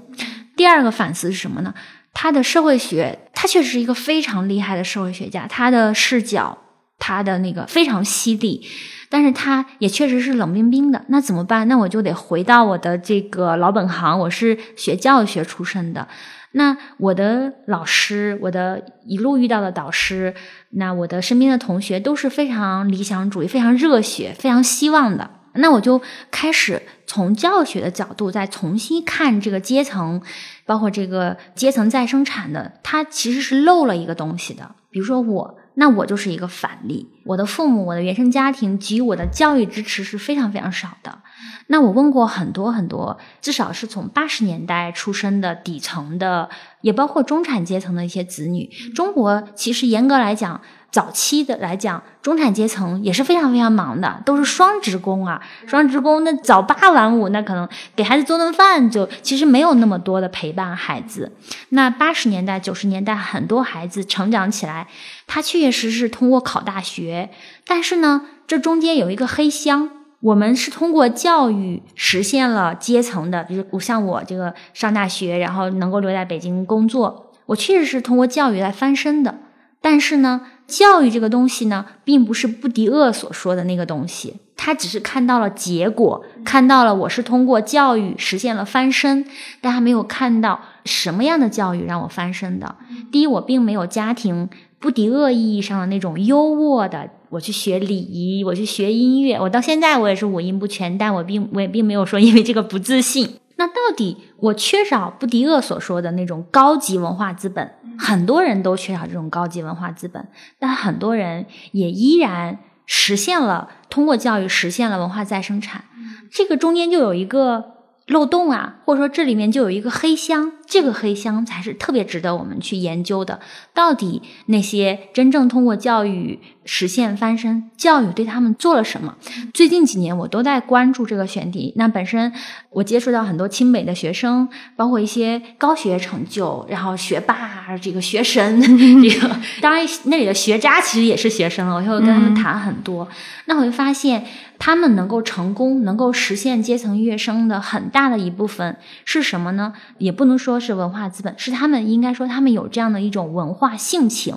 [0.56, 1.74] 第二个反思是什么呢？
[2.13, 6.58] 他的社会学，他确实是一个非常厉害的社会学家，他的视角，
[6.98, 8.65] 他的那个非常犀利。
[9.12, 11.67] 但是他也确实是冷冰冰的，那怎么办？
[11.67, 16.08] 那我就得回到我的这个老本行，我是学教育学出身的。
[16.53, 20.33] 那我的老师，我的一路遇到的导师，
[20.71, 25.29] 那我的身边的同学都是非常理想主义、非常热血、非常希望的。
[25.53, 30.21] 那我就开始从教学的角度再重新看这个阶层，
[30.65, 34.75] 包括这个阶层再生产的，它其实是漏了一个东西的。
[34.89, 35.59] 比如说我。
[35.80, 41.20] 那我就是一个反例，我的父母、我的原生家庭给予我的教育支持是非常非常少的。
[41.68, 46.50] 那我问过很多很多，至少是从八十年代出生的底层的，
[46.82, 48.70] 也包括中产阶层的一些子女。
[48.94, 50.62] 中国其实严格来讲。
[50.91, 55.41] 早期的来讲，中产阶层也是非常非常忙的，都是双职工啊。
[55.67, 61.32] 双职工那早八晚五，那可能给孩子做顿饭就其实没有那么多的陪伴孩子。
[61.69, 64.88] 那八十年代、九十年代，很多孩子成长起来，
[65.28, 67.30] 他确确实实通过考大学，
[67.67, 69.91] 但是呢，这中间有一个黑箱。
[70.21, 79.38] 我们是通过教育实现了阶层的，比如像我这个上大学，然后能够留在北京工作，我确实是通过教育来翻身的。
[79.80, 84.36] 但是呢，教育这个东西呢，并不是布迪厄所说的那个东西。
[84.55, 89.25] 他只是看到了结果，看到了我是通过教育实现了翻身，
[89.62, 92.75] 但他没有看到什么样的教育让我翻身的。
[93.10, 103.39] 第一，我并没有家庭布迪厄意义上的那种优渥的，我去学礼仪，我去学音乐，我到现在我也是五音不全，但我并我也并没有说因为这个不自信。
[103.55, 107.73] 那到底我缺少布迪厄所说的那种高级文化资本？
[107.97, 115.84] 很多人都缺少这种高级文化资本，但很多人也依然实现了通过教育实现了文化再生产。
[116.32, 117.79] 这个中间就有一个
[118.10, 120.52] 漏洞啊，或者说这里面就有一个黑箱。
[120.67, 123.39] 这个黑箱才是特别值得我们去研究的。
[123.74, 129.15] 到底那些真正通过教育实现翻身，教育对他们做了什么？
[129.52, 131.74] 最近几年我都在关注这个选题。
[131.76, 132.32] 那本身
[132.69, 141.76] 我接触到很多清北的学生，包括一些高学成就，然后学霸，这个学神， 这个当然那里的学渣其实也是学生了。
[141.76, 143.08] 我就会跟他们谈很多。
[143.45, 144.24] 那我就发现，
[144.60, 149.74] 他们能够成功，能够实现阶层跃升的很大的一部分是什么呢？
[149.98, 150.60] 也不能说。
[150.60, 154.36] 是文化资本，是他们应该说他们有这样的一种文化性情。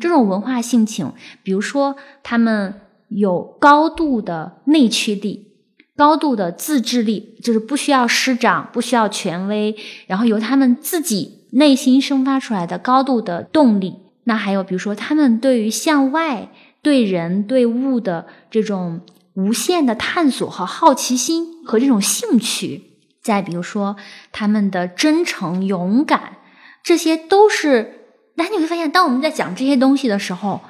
[0.00, 5.48] 这种文化性情，比如说他们有高度的内驱力，
[5.94, 9.76] 高度的自制力，就是不需要师长，不需要权威，
[10.06, 13.96] 然后由他们自己内心生发出来的高度的动力。
[14.24, 16.48] 那还有比如说他们对于向外、
[16.80, 19.02] 对人、对物的这种
[19.38, 22.98] 无限的探索和好奇心和这种兴趣。
[23.22, 23.94] 再比如说，
[24.32, 26.38] 他们的真诚、勇敢，
[26.82, 27.94] 这些都是。
[28.36, 30.60] 但你会发现，当我们在讲这些东西的时候，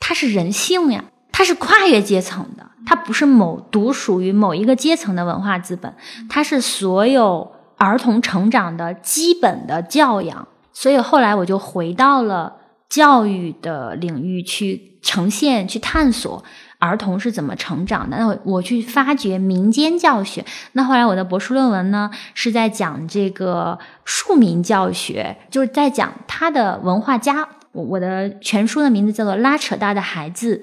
[0.00, 5.94] 它是人性呀，它是跨越阶层的，它不是某独属于某一个阶层的文化资本，
[6.28, 10.46] 它是所有儿童成长的基本的教养。
[10.74, 12.56] 所以后来我就回到了
[12.88, 16.44] 教育的领域去呈现、去探索。
[16.84, 18.18] 儿童是怎么成长的？
[18.18, 20.44] 那我我去发掘民间教学。
[20.72, 27.48] 那后来我的博士论文呢，是在讲这个庶民教学，就是在讲他的文化家。
[27.72, 30.62] 我我的全书的名字叫做《拉扯大的孩子：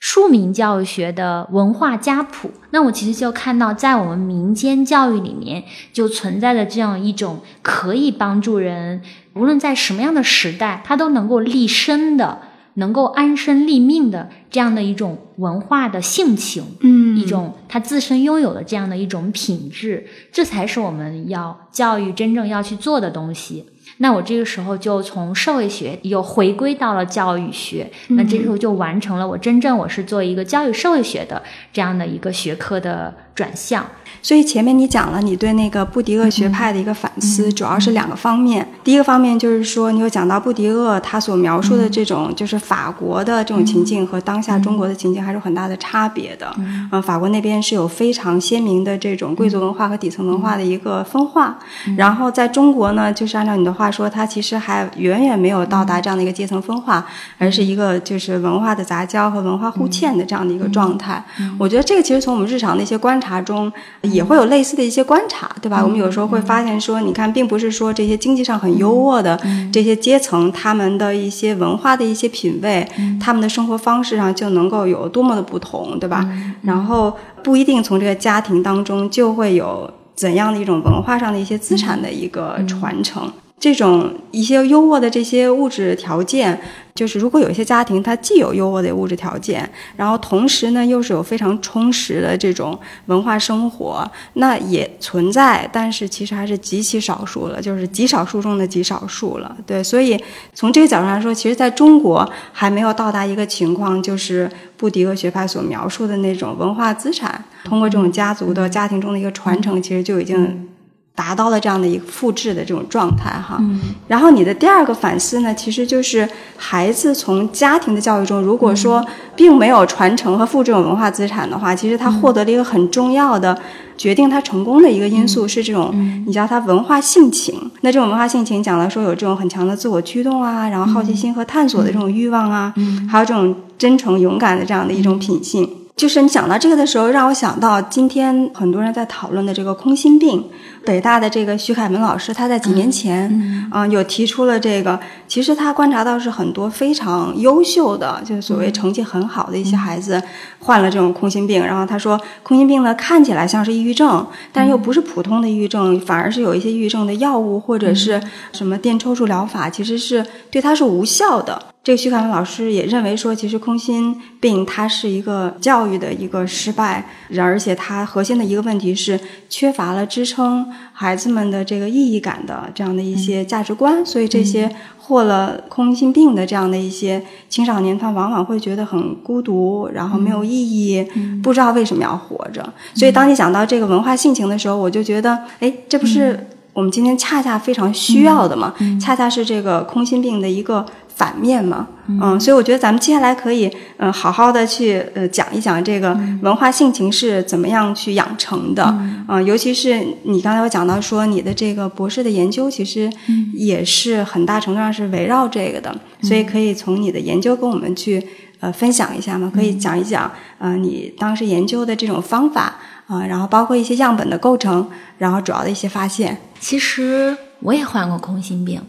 [0.00, 2.48] 庶民教学的文化家谱》。
[2.70, 9.02] 那我其实就看到，在我们民间教育里面，就存在着这样一种可以帮助人，
[9.34, 12.38] 无论在什么样的时代，他都能够立身的。
[12.74, 23.66] 能够安身立命的这样的一种文化的性情，嗯，一种他自身拥有的这样的一种品质，这才是我们要教育真正要去做的东西。
[23.98, 33.84] 那我这个时候就从社会学又回归到了教育学，那这时候就完成了我真正我是做一个教育社会学的这样的一个学科的转向。
[34.22, 38.68] 所以前面你讲了你对那个布迪厄学派的一个反思，主要是两个方面。
[38.84, 46.54] 第一个方面就是说，你有讲到布迪厄他所描述的这种就是法国的这种情境和当下中国的情境还是很大的差别的。
[46.92, 51.58] 嗯，法国那边是有非常鲜明的这种贵族文化和底层文化的一个分化，
[51.96, 53.80] 然后在中国呢，就是按照你的话。
[53.80, 57.02] 话说，它其实还远远没有到达这样的一个阶层分化，
[57.38, 61.24] 而是一个就是文化的杂交和文化互嵌的这样的一个状态。
[61.58, 65.82] 我觉得这个其实从我们日常的一些观察中，也会有类似的一些观察，对吧？
[65.84, 69.38] 我们有时候会发现说，你看，并不是说这些经济上很优渥的
[69.72, 72.88] 这些阶层，他们的一些文化的一些品味，
[73.20, 76.26] 他们的生活方式上就能够有多么的不同，对吧？
[76.62, 79.90] 然后不一定从这个家庭当中就会有。
[80.16, 83.32] 怎样的一种文化上的一些资产的一个传承？
[83.60, 86.58] 这种一些优渥的这些物质条件，
[86.94, 99.54] 就是如果有一些家庭，它既有优渥的物质条件，然后同时呢又是有非常充实的这种文化生活，那也存在，但是其实还是极其少数了，就是极少数中的极少数了。
[99.66, 100.18] 对，所以
[100.54, 110.66] 从这个角度来说，其实在中国还没有到达一个情况，就是布迪厄学派所描述的那种文化资产，通过这种家族的家庭中的一个传承，其实就已经。
[111.14, 113.60] 达到了这样的一个复制的这种状态哈，
[114.08, 119.04] 然后你的第二个反思呢，其实就是孩子从家庭的教育中，如果说
[119.36, 123.58] 并没有传承和复制这种文化资产的话，其实他获得了一个很重要的
[123.98, 125.92] 决定他成功的一个因素是这种，
[126.26, 127.70] 你叫他文化性情。
[127.82, 132.72] 那这种文化性情讲了说有这种很强的自我驱动啊，然后好奇心和探索的这种欲望啊，
[133.10, 135.68] 还有这种真诚勇敢的这样的一种品性。
[135.96, 140.42] 就是你讲到这个的时候，让我想到今天很多人在讨论的这个空心病。
[140.84, 143.28] 北大的这个徐凯文老师，他在几年前，
[143.72, 144.98] 嗯，有提出了这个。
[145.28, 150.20] 其实他观察到是很多非常优秀的，就是所谓成绩很好的一些孩子，
[150.58, 151.64] 患了这种空心病。
[151.64, 158.20] 然后他说，空心病呢看起来像是抑郁症，但又不是普通的抑郁症，反而是有一些抑郁症的药物或者是
[158.52, 161.66] 什么电抽搐疗法，其实是对他是无效的。
[161.82, 167.08] 这个徐凯文老师也认为说，其实空心病它是一个教育的一个失败，
[167.38, 169.18] 而且它核心的一个问题是
[169.48, 181.06] 缺乏了支撑孩子们的这个意义感的这样的一些价值观，所以这些获了空心病的这样的一些青少年，他往往会觉得很孤独，然后没有意义，
[181.42, 182.72] 不知道为什么要活着。
[182.94, 188.74] 所以当你讲到这个文化性情的时候，我就觉得，哎，这不是我们今天恰恰非常需要的吗？
[189.00, 190.86] 恰恰是这个空心病的一个。
[191.20, 198.82] 反面嘛，嗯，所以我觉得咱们接下来可以，嗯，好好的去呃讲一讲这个文化性情是怎么样去养成的，
[199.28, 203.10] 嗯，尤其是你刚才我讲到说你的这个博士的研究，其实
[203.52, 208.26] 也是很大程度上是围绕这个的，所以可以从你的研究跟我们去
[208.60, 209.52] 呃分享一下吗？
[209.54, 216.38] 可以讲一讲，呃，你当时研究的这种方法啊，然后包括一些样本的构成，然后主要的一些发现。
[216.58, 218.80] 其实我也患过空心病。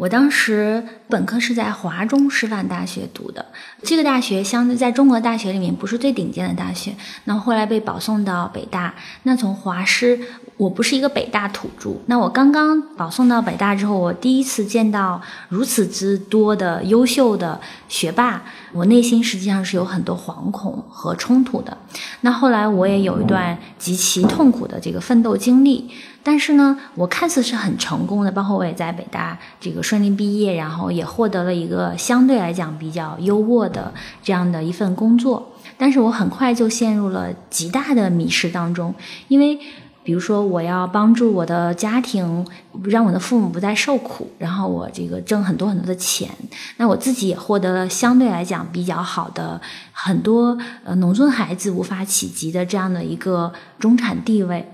[0.00, 3.44] 我当时本科是在华中师范大学读的，
[3.82, 6.94] 这个大学相对在中国大学里面不是最顶尖的大学。
[7.24, 8.94] 那后来被保送到北大。
[9.24, 10.18] 那从华师，
[10.56, 11.90] 我不是一个北大土著。
[12.06, 15.20] 那我刚刚保送到北大之后，我第一次见到
[15.50, 18.42] 如此之多的优秀的学霸，
[18.72, 21.76] 我内心实际上是有很多惶恐和冲突的。
[22.22, 25.90] 那后来我也有一段极其痛苦的这个奋斗经历。
[26.22, 33.92] 但是呢，我看似是很成功的，包括我也在北大这个顺利毕业，然后也获得了一个相对来讲比较优渥的
[34.22, 35.52] 这样的一份工作。
[35.78, 38.94] 但是我很快就陷入了极大的迷失当中，
[39.28, 39.58] 因为
[40.02, 42.46] 比如说我要帮助我的家庭，
[42.84, 46.28] 让我的父母不再受苦，然后我这个挣很多很多的钱，
[46.76, 49.58] 那我自己也获得了相对来讲比较好的
[49.92, 54.70] 很多呃农村孩子无法企及的这样的一个中产地位。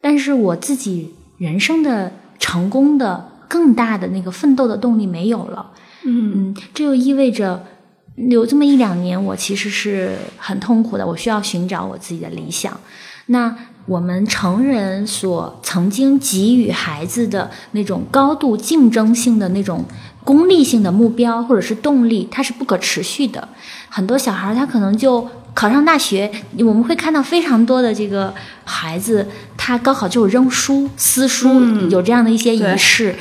[0.00, 5.70] 但是我自己人生的成功的更大的那个奋斗的动力没有了，
[6.04, 7.64] 嗯，这就意味着
[8.16, 11.06] 有这么一两年，我其实是很痛苦的。
[11.06, 12.78] 我需要寻找我自己的理想。
[13.26, 13.54] 那
[13.86, 19.84] 我们成人所曾经给予孩子的那种高度竞争性的那种
[20.24, 23.48] 功利性的目标或者是动力，它是不可持续的。
[23.88, 25.28] 很多小孩他可能就。
[25.52, 28.32] 考上大学，我们会看到非常多的这个
[28.64, 31.60] 孩子，他高考就扔书、撕书，
[31.90, 33.16] 有这样的一些仪式。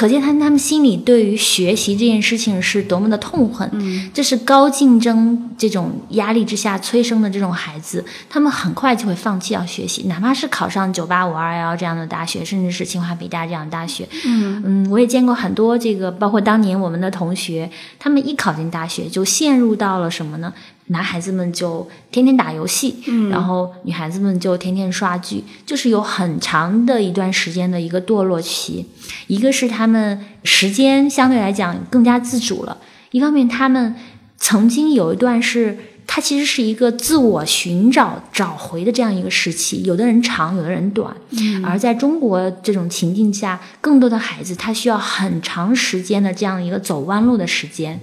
[0.00, 3.70] 可见他他们心里对于学习这件事情是多么的痛恨。
[4.14, 14.08] 这是高竞争这种压力之下催生的这种孩子，他们很快就会放弃要学习，哪怕是考上九八五二幺这样的大学，甚至是清华北大这样的大学。
[14.24, 20.50] 嗯嗯，我也见过很多这个，包括当年我们的同学，他们一考进大学就陷入到了什么呢？
[20.90, 22.96] 男孩子们就天天打游戏，
[23.30, 28.86] 然后女孩子们就天天刷剧，就是有很长的一段时间的一个堕落期。
[29.28, 32.76] 一个是他们时间相对来讲更加自主了，
[33.12, 33.94] 一方面他们
[34.36, 39.84] 曾经有一段是它其实是一个自我寻找、找回的这样一个时期。
[39.84, 41.14] 有的人长，有的人短。
[41.30, 48.00] 嗯而在中国这种情境下，更多的孩子他需要很长时间的这样一个走弯路的时间，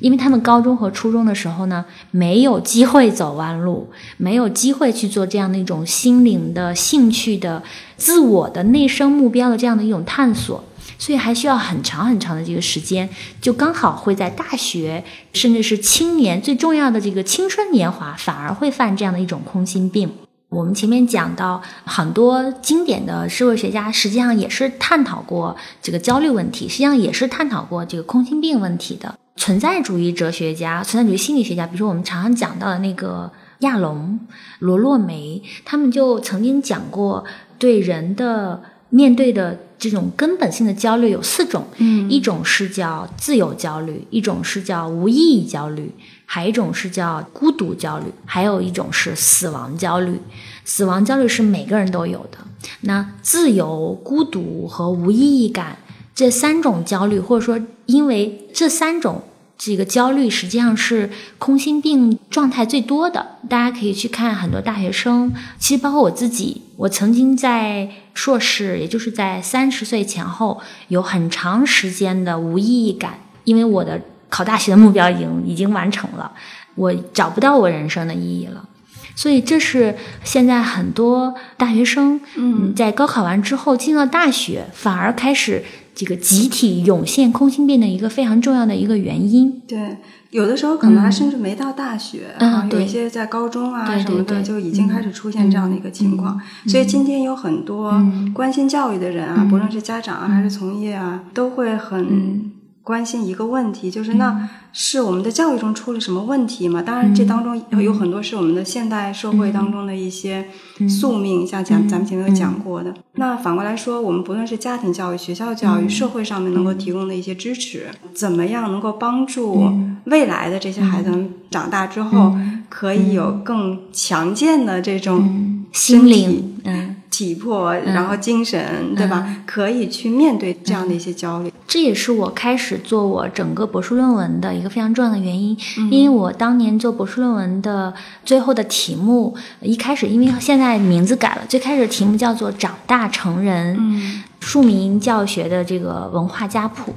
[0.00, 7.62] 因为他们高中和初中的时候呢，没有机会走弯路，没有机会去做这样的一种心灵的、兴趣的、
[7.96, 10.64] 自我的内生目标的这样的一种探索。
[11.00, 13.08] 所以还需要很长很长的这个时间，
[13.40, 20.10] 就刚好会在大学，甚至是青年最重要的这个青春年华，反而会犯这样的一种空心病。
[20.48, 29.14] 我们前面讲到很多经典的社会学家，实际上也是探讨过这个焦虑问题，实际上也是探讨过这个空心病问题的。
[29.38, 33.30] 存在主义哲学家、存在主义心理学家，比如说我们常常讲到的那个
[33.60, 34.18] 亚龙、
[34.58, 37.24] 罗洛梅，他们就曾经讲过
[37.58, 38.60] 对人的
[38.90, 45.92] 面对的这种根本性的焦虑有四种，嗯一种是叫自由焦虑，一种是叫无意义焦虑，
[46.26, 50.20] 还有一种是叫孤独焦虑，还有一种是死亡焦虑。
[50.64, 52.38] 死亡焦虑是每个人都有的。
[52.82, 55.78] 那自由、孤独和无意义感
[56.18, 59.22] 这三种焦虑，或者说因为这三种
[59.56, 61.08] 这个焦虑，实际上是
[61.38, 63.24] 空心病状态最多的。
[63.48, 76.32] 大家可以去看很多大学生，其实包括我自己，我曾经在硕士，也就是在三十岁前后，有很长时间的无意义感，因为我的考大学的目标已经已经完成了，
[76.74, 78.68] 我找不到我人生的意义了。
[79.14, 85.64] 所以这是现在很多大学生，嗯，在高考完之后进了大学，反而开始
[85.98, 89.60] 这个集体涌现空心病的一个非常重要的一个原因。
[89.66, 89.96] 对，
[90.30, 96.40] 有的时候可能还甚至没到大学，啊，有一些在高中啊什么的就已经开始出现这样的一个情况。
[96.68, 102.48] 所以今天有很多嗯关心教育的人啊，不论是家长啊还是从业啊，都会很
[102.88, 106.80] 关心一个问题，就是那是我们的教育中出了什么问题吗？
[106.80, 110.46] 当然，这当中有有很多是我们的现代社会当中的一些
[110.88, 112.94] 宿命，像咱咱们前面有讲过的。
[113.16, 119.70] 那反过来说，我们不论是家庭教育、学校教育、社会上面能够提供的一些支持，怎么样能够帮助
[120.04, 122.34] 未来的这些孩子们长大之后，
[122.70, 129.26] 可以有更强健的这种心身体灵，嗯，体魄，然后精神，对吧？
[129.44, 131.52] 可以去面对这样的一些焦虑。
[131.66, 135.56] 这也是我开始做我整个博士论文的一个非常重要的原因，
[135.90, 137.92] 因为我当年做博士论文的
[138.24, 146.94] 最后的题目，一开始因为现在名字改了，最开始题目叫做“长大成人”，嗯庶民教学的这个文化家谱。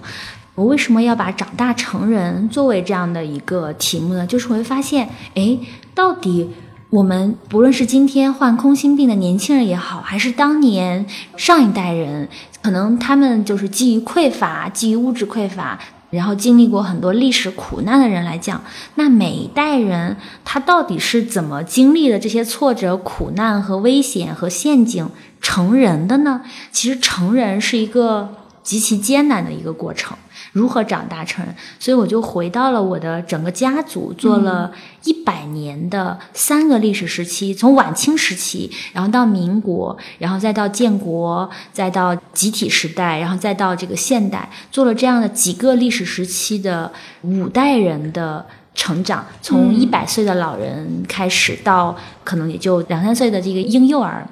[0.53, 4.27] 我为什么要把长大成人作为这样的一个题目呢？
[4.27, 5.57] 就是我会发现，哎，
[5.95, 6.49] 到底
[6.91, 11.05] 我们不论是今天患空心病的年轻人也好，还是当年
[11.37, 12.27] 上一代人，
[12.61, 15.79] 可能他们就是基于匮乏、基于物质匮乏，
[16.09, 18.61] 然后经历过很多历史苦难的人来讲，
[18.95, 26.41] 那每一代人他到底是怎么经历的这些挫折、苦难和危险和陷阱成人的呢？
[26.73, 30.17] 其实成人是一个极其艰难的一个过程。
[30.51, 31.55] 如何长大成人？
[31.79, 34.71] 所以我就回到了我的整个家族，做了
[35.03, 46.91] 一百年的三个历史时期，从晚清时期，然后到民国，然后再到建国，再到集体时代，然后再到这个现代，做了这样的几个历史时期的
[47.21, 48.45] 五代人的
[48.75, 54.27] 成长，从一百岁的老人开始，到可能也就两三岁的这个婴幼儿。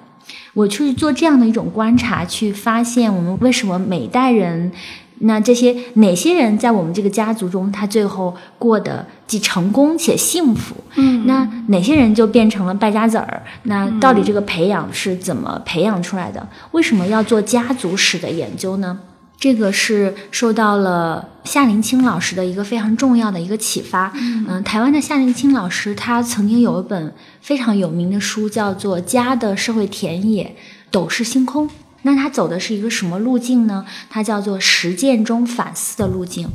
[0.53, 4.71] 我去做这样的一种观察，去发现我们为什么每代人，
[5.19, 10.75] 那这些哪些人在我们这个家族中，他最后过得既成功且幸福？
[10.95, 13.43] 嗯那哪些人就变成了败家子儿？
[13.63, 16.47] 那到底这个培养是怎么培养出来的？
[16.71, 18.99] 为什么要做家族史的研究呢？
[19.37, 24.11] 这个是受到了夏林清老师的一个非常重要的一个启发。
[24.15, 30.55] 嗯、台湾的夏林清老师他曾经有一本非常有名的书，叫做《家的社会田野：
[30.91, 31.67] 斗室星空》。
[32.03, 33.85] 那他走的是一个什么路径呢？
[34.09, 36.49] 它叫做实践中反思的路径。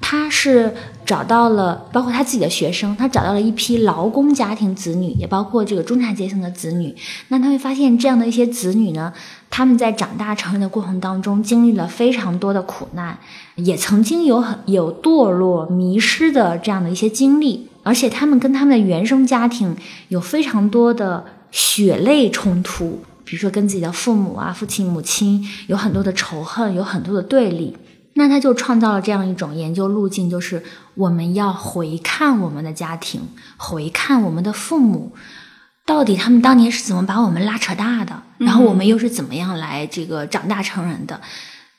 [0.00, 0.72] 他是
[1.04, 6.94] 找到了，包括他自己的学生，他找到了一批劳工家庭子女，也包括这个中产阶层的子女。
[7.28, 9.12] 那他会发现，这样的一些子女呢，
[9.50, 13.18] 他们在长大成人的过程当中，经历了非常多的苦难，
[13.56, 19.76] 也曾经有很有堕落、迷失的这样的一些经历，而且他们跟他们的原生家庭
[20.08, 27.76] 有非常多的血泪冲突，比如说跟自己的父母啊、父亲、母亲有很多的仇恨，有很多的对立。
[28.14, 30.62] 那他就创造了这样一种研究路径，就是
[30.94, 33.20] 我们要回看我们的家庭，
[33.58, 35.12] 回看我们的父母，
[35.84, 41.20] 到底他们当年是怎么把我们拉扯大的，然后我们又是怎么样来这个长大成人的。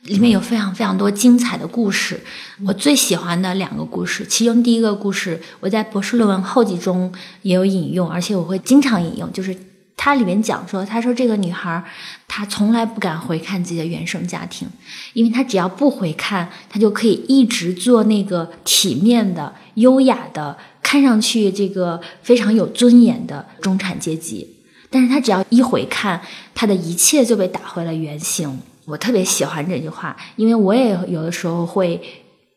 [0.04, 2.18] 里面有非常非常多精彩的故事。
[2.66, 9.54] 我最喜欢的两个故事，其中第一个故事我在博士论文后记中也有引用，而且我会经常引用，就是
[10.02, 11.84] 它里面讲说，他说这个女孩
[12.26, 14.66] 她从来不敢回看自己的原生家庭，
[15.12, 24.56] 因为她只要不回看，她就可以一直做那个体面的、优雅的、看上去这个非常有尊严的中产阶级。
[24.90, 26.22] 但是她只要一回看，
[26.56, 28.58] 她的一切就被打回了原形。
[28.86, 32.02] 我特别喜欢这句话，因为我也有的时候会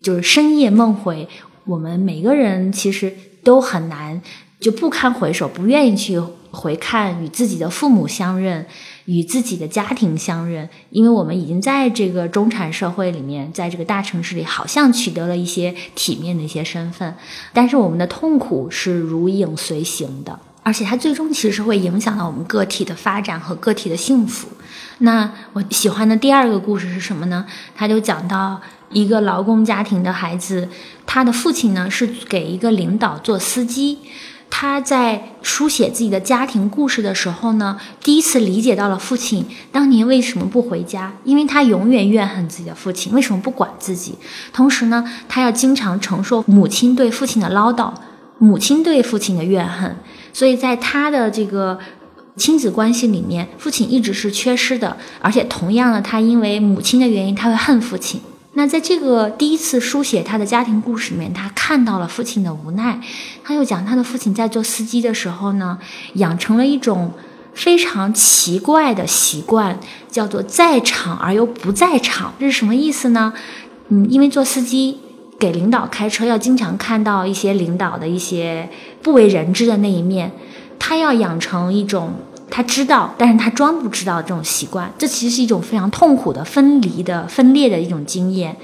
[0.01, 1.29] 就是深夜梦回。
[1.65, 3.13] 我们每个人其实
[3.43, 4.23] 都很难
[4.61, 6.21] 就不堪回首，不愿意去
[6.53, 8.65] 回看与自己的父母相认，
[9.07, 17.15] 与自己的家庭相认，因为我们已经在这个中产社会里面，在这个大城市里，好像取得了一些体面的一些身份，
[17.53, 20.39] 但是我们的痛苦是如影随形的。
[20.65, 24.47] 而且它最终其实会影响到我们个体的发展和个体的幸福。
[24.99, 27.45] 那我喜欢的第二个故事是什么呢？
[27.75, 30.69] 他就讲到一个劳工家庭的孩子，
[31.05, 33.99] 他的父亲呢是给一个领导做司机。
[34.55, 44.15] 他在书写自己的家庭故事的时候呢，第一次理解到了父亲当年为什么不回家，因为他永远怨恨自己的父亲为什么不管自己。
[44.53, 47.95] 同时呢，他要经常承受母亲对父亲的唠叨，
[48.37, 49.97] 母亲对父亲的怨恨。
[50.35, 51.79] 所以在他的这个
[52.37, 58.21] 亲子关系里面，父亲一直是缺失的，而且同样的，他因为母亲的原因，他会恨父亲。
[58.55, 63.01] 那在这个第一次书写他的家庭故事里面，他看到了父亲的无奈。
[63.43, 65.79] 他又讲他的父亲在做司机的时候呢，
[66.15, 67.13] 养成了一种
[67.55, 69.79] 非常奇怪的习惯，
[70.11, 72.35] 叫做在场而又不在场。
[72.39, 73.33] 这是什么意思呢？
[73.89, 74.99] 嗯，因为做司机。
[75.39, 78.71] 给领导开车要经常看到一些领导的一些
[79.03, 80.31] 不为人知的那一面，
[80.79, 82.15] 他要养成一种
[82.55, 88.55] 他知道，但是他装不知道这种习惯，这其实是一种非常痛苦的分离的分裂的一种经验。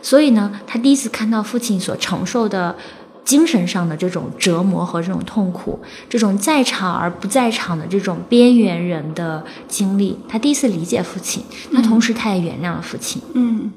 [0.00, 2.76] 所以呢，他第一次看到父亲所承受的
[3.24, 11.42] 精神上的这种折磨和这种痛苦，这种在场而不在场的这种边缘人的经历，他第一次理解父亲，
[11.74, 13.20] 他同时他也原谅了父亲。
[13.34, 13.72] 嗯。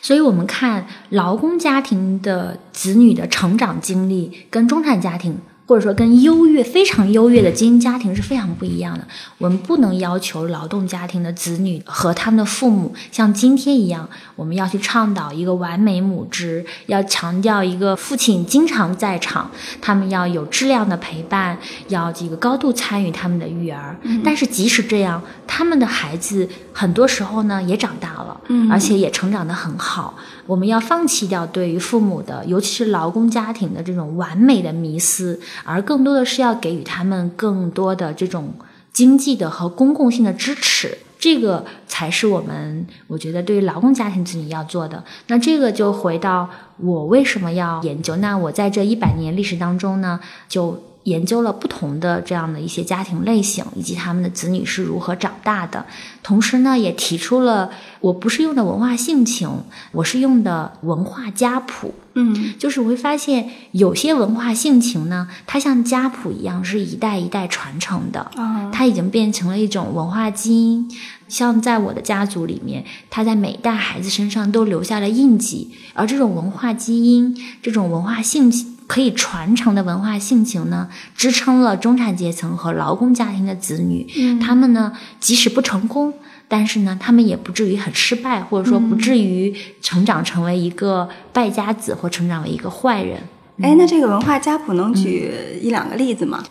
[0.00, 5.38] 所以，我们看劳工家庭的子女的成长经历，跟中产家庭。
[5.72, 9.08] 或者说，跟优越、非常优越的精英家庭是非常不一样的。
[9.38, 14.06] 我们不能要求劳动家庭的子女和他们的父母像今天一样，
[14.36, 19.50] 我们要去倡导一个完美母职，要强调一个父亲经常在场，
[19.80, 21.56] 他们要有质量的陪伴，
[21.88, 23.96] 要这个高度参与他们的育儿。
[24.22, 28.38] 但是，即使这样，他们的孩子很多时候呢也长大了，
[28.70, 30.14] 而且也成长得很好。
[30.44, 38.54] 我们要放弃掉对于父母的，尤其是劳工家庭的这种完美的迷思，而更多的是要给予他们更多的这种
[38.92, 45.02] 经济的和公共性的支持，这个才是我们我觉得对于劳动家庭子女要做的。
[45.26, 46.48] 那这个就回到
[46.78, 48.16] 我为什么要研究？
[48.16, 50.82] 那我在这一百年历史当中呢，就。
[51.04, 55.84] 研究了不同的这样的一些家庭类型，以及他们的子女是如何长大的。
[56.22, 59.50] 同时呢，也提出了我不是用的文化性情，
[59.92, 61.94] 我是用的文化家谱。
[62.14, 68.30] 嗯，就是我会发现有些文化性情呢，它像家谱一样是一代一代传承的。
[68.36, 70.88] 嗯，它已经变成了一种文化基因。
[71.26, 75.70] 像在我的家族里面，它在每一代孩子身上都留下了印记。
[75.94, 78.71] 而这种文化基因，这种文化性情。
[78.92, 80.86] 可以传承的文化性情呢，
[81.16, 84.06] 支撑了中产阶层和劳工家庭的子女。
[84.18, 86.12] 嗯，他们呢，即使不成功，
[86.46, 93.18] 但是呢，他们也不至于很失败，或者说不至于成长成为一个败家子或成长为一个坏人。
[93.62, 95.32] 哎，那这个文化家谱能举
[95.62, 96.44] 一两个例子吗？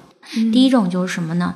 [0.51, 1.53] 第一种就是什么呢？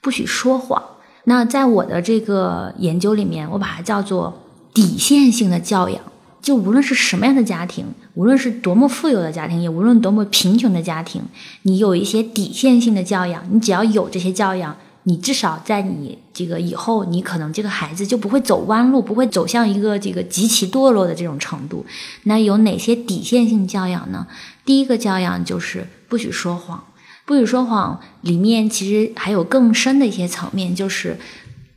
[0.00, 0.80] 不许说谎。
[1.24, 4.40] 那在我的这个研究里面，我把它叫做
[4.72, 6.00] 底线性的教养。
[6.48, 7.84] 就无论是什么样的家庭，
[8.14, 11.20] 无论是多么富有的家庭，也无论多么贫穷的家庭，
[11.64, 21.84] 你有一些底线性的教养，你只要有这些教养，你至少在你这个以后，你可能这个孩子就不会走弯路，不会走向一个这个极其堕落的这种程度。
[22.22, 24.26] 那有哪些底线性教养呢？
[24.64, 26.82] 第一个教养就是不许说谎，
[27.26, 31.18] 不许说谎里面其实还有更深的一些层面，就是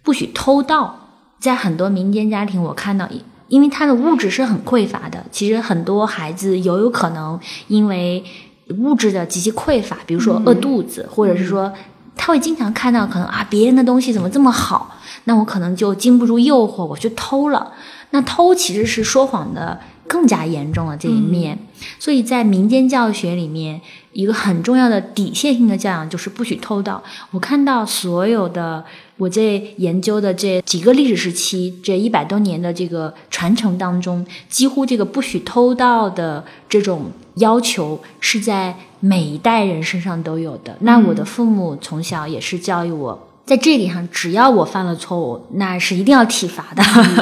[0.01, 1.09] 不许偷盗。
[1.41, 3.09] 在很多民间家庭，我看到。
[3.51, 7.37] 因为他的物质是很匮乏的，其实很多孩子有有可能
[7.67, 8.23] 因为
[8.77, 11.69] 物质的极其匮乏，比如说饿肚子，或者是说
[12.15, 14.95] 他会经常看到可能啊别人的东西怎么这么好，
[15.25, 17.73] 那我可能就经不住诱惑，我去偷了。
[18.11, 19.77] 那偷其实是说谎的
[20.07, 21.59] 更加严重的这一面。
[21.99, 23.81] 所以在民间教育学里面，
[24.13, 27.01] 一个很重要的底线性的教养就是不许偷盗。
[27.31, 28.83] 我看到所有的
[29.17, 40.75] 我这研究的这几个历史时期，这一百多年的这个传承当中，几乎这个不许偷盗的这种要求是在每一代人身上都有的。
[40.81, 43.27] 那我的父母从小也是教育我。
[43.43, 46.81] 在这点上，只要我犯了错误，那是一定要体罚的。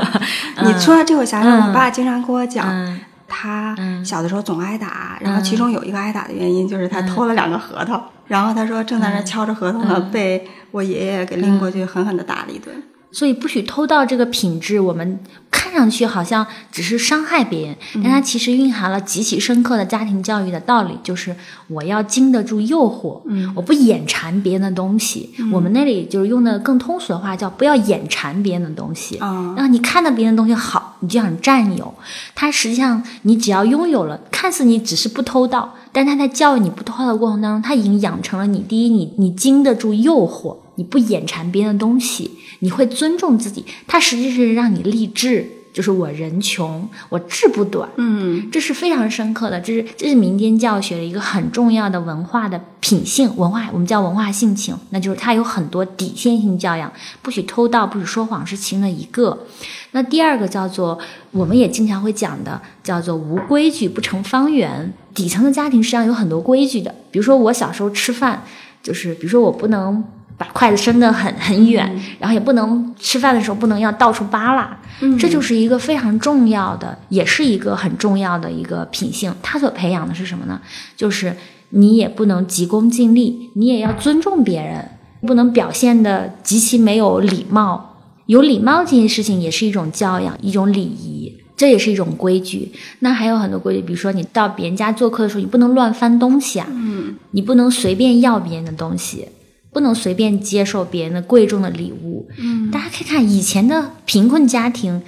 [0.64, 3.00] 你说到这，我想想，我爸经常跟我讲，
[3.30, 12.84] 他小的时候总挨打，然后其中有一个挨打的原因就是他偷了两个核桃，然后他说正在那敲着核桃呢，被我爷爷给拎过去狠狠的打了一顿。
[13.12, 21.36] 所以不许偷盗这个品质，我们看上去好像只是伤害别人，但它其实蕴含了极其深刻的家庭教育的道理，就是
[21.68, 25.32] 我要经得住诱惑，嗯，我不眼馋别人的东西。
[25.52, 31.94] 我们那里就是用的更通俗的话叫不要眼馋别人的东西，啊，然后你看到别人的东西好，你就想占有。
[32.36, 40.56] 它实际上你只要拥有了，看似你只是不偷盗，但他在教育你不偷盗的过程当中，他已经养成了你第一，你你经得住诱惑。
[40.80, 43.66] 你不眼馋别人的东西，你会尊重自己。
[43.86, 47.90] 它实际是让你立志，就是我人穷，我志不短。
[47.98, 56.90] 嗯，这是非常深刻的，这是这是民间教学的一个很重要的文化的品性文化，我们叫文化性情，那就是它有很多底线性教养，
[57.22, 59.46] 不许偷盗，不许说谎，是其中的一个。
[59.92, 60.98] 那第二个叫做，
[61.32, 64.94] 我们也经常会讲的，叫做无规矩不成方圆。
[65.14, 68.46] 底层的家庭实际上有很多规矩的，比如说我小时候吃饭，
[68.82, 70.02] 就是比如说我不能。
[70.40, 71.86] 把筷子伸得很很远，
[72.18, 74.80] 然后也不能吃饭的时候不能要到处扒拉，
[75.20, 79.36] 这就是一个非常重要的，也是一个很重要的一个品性。
[79.44, 80.62] 他所培养的是什么呢？
[80.96, 81.36] 就是
[81.72, 84.90] 你也不能急功近利，你也要尊重别人，
[85.28, 87.98] 不能表现的极其没有礼貌。
[88.28, 92.72] 有礼貌这件事情也是一种教养，一种礼仪，这也是一种规矩。
[93.00, 99.28] 那还有很多规矩，比如说你到别人家做客的时候，你不能乱翻东西啊，嗯，你不能随便要别人的东西。
[99.72, 102.28] 不能随便接受别人的贵重的礼物。
[102.38, 105.02] 嗯，大家可以看以前的贫困家庭，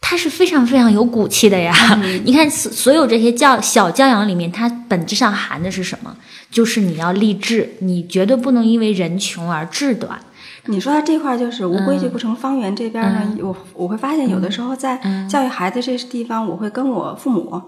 [0.00, 1.74] 他是非常非常有骨气的呀。
[2.24, 6.16] 你看所所有这些教小教养里面，它本质上含的是什么？
[6.50, 10.20] 就是你要立志，你绝对不能因为人穷而志短。
[10.66, 12.76] 你说到这块，就是无规矩不成方圆。
[12.76, 17.60] 这边呢，我我会发现有的时候在教育孩子这地方，我会跟我父母。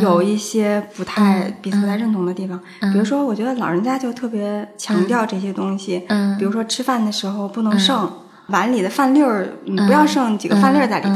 [0.00, 2.60] 有一些不太彼此不太认同的地方，
[2.92, 6.02] 比如说，我觉得老人家就特别强调这些东西，
[6.38, 8.10] 比如说吃饭的时候不能剩
[8.48, 9.48] 碗里的饭粒儿，
[9.86, 11.14] 不要剩几个饭粒儿在里头。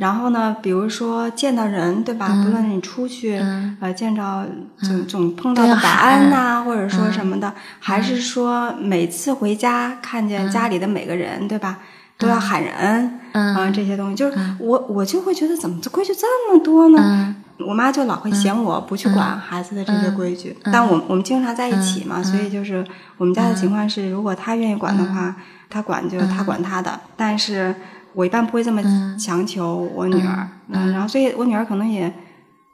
[0.00, 2.28] 然后呢，比如说见到人，对吧？
[2.44, 3.38] 不论你出去
[3.80, 4.46] 呃见着
[4.80, 5.06] 总。
[5.06, 11.78] 总碰到的保安呐，或者说什么的，还是说每次回家看见家里的每个人，对吧？
[12.16, 14.14] 都要喊人啊，这些东西。
[14.14, 17.34] 就是我我就会觉得怎么这规矩这么多呢？
[17.60, 22.84] 我妈就老会嫌我不去管孩子的这些规矩，但我我们经常在一起嘛，所以就是
[23.16, 25.36] 我们家的情况是，如果她愿意管的话，
[25.70, 27.72] 她管就她管她的，但是
[28.12, 28.82] 我一般不会这么
[29.16, 32.12] 强求我女儿，嗯，然后所以我女儿可能也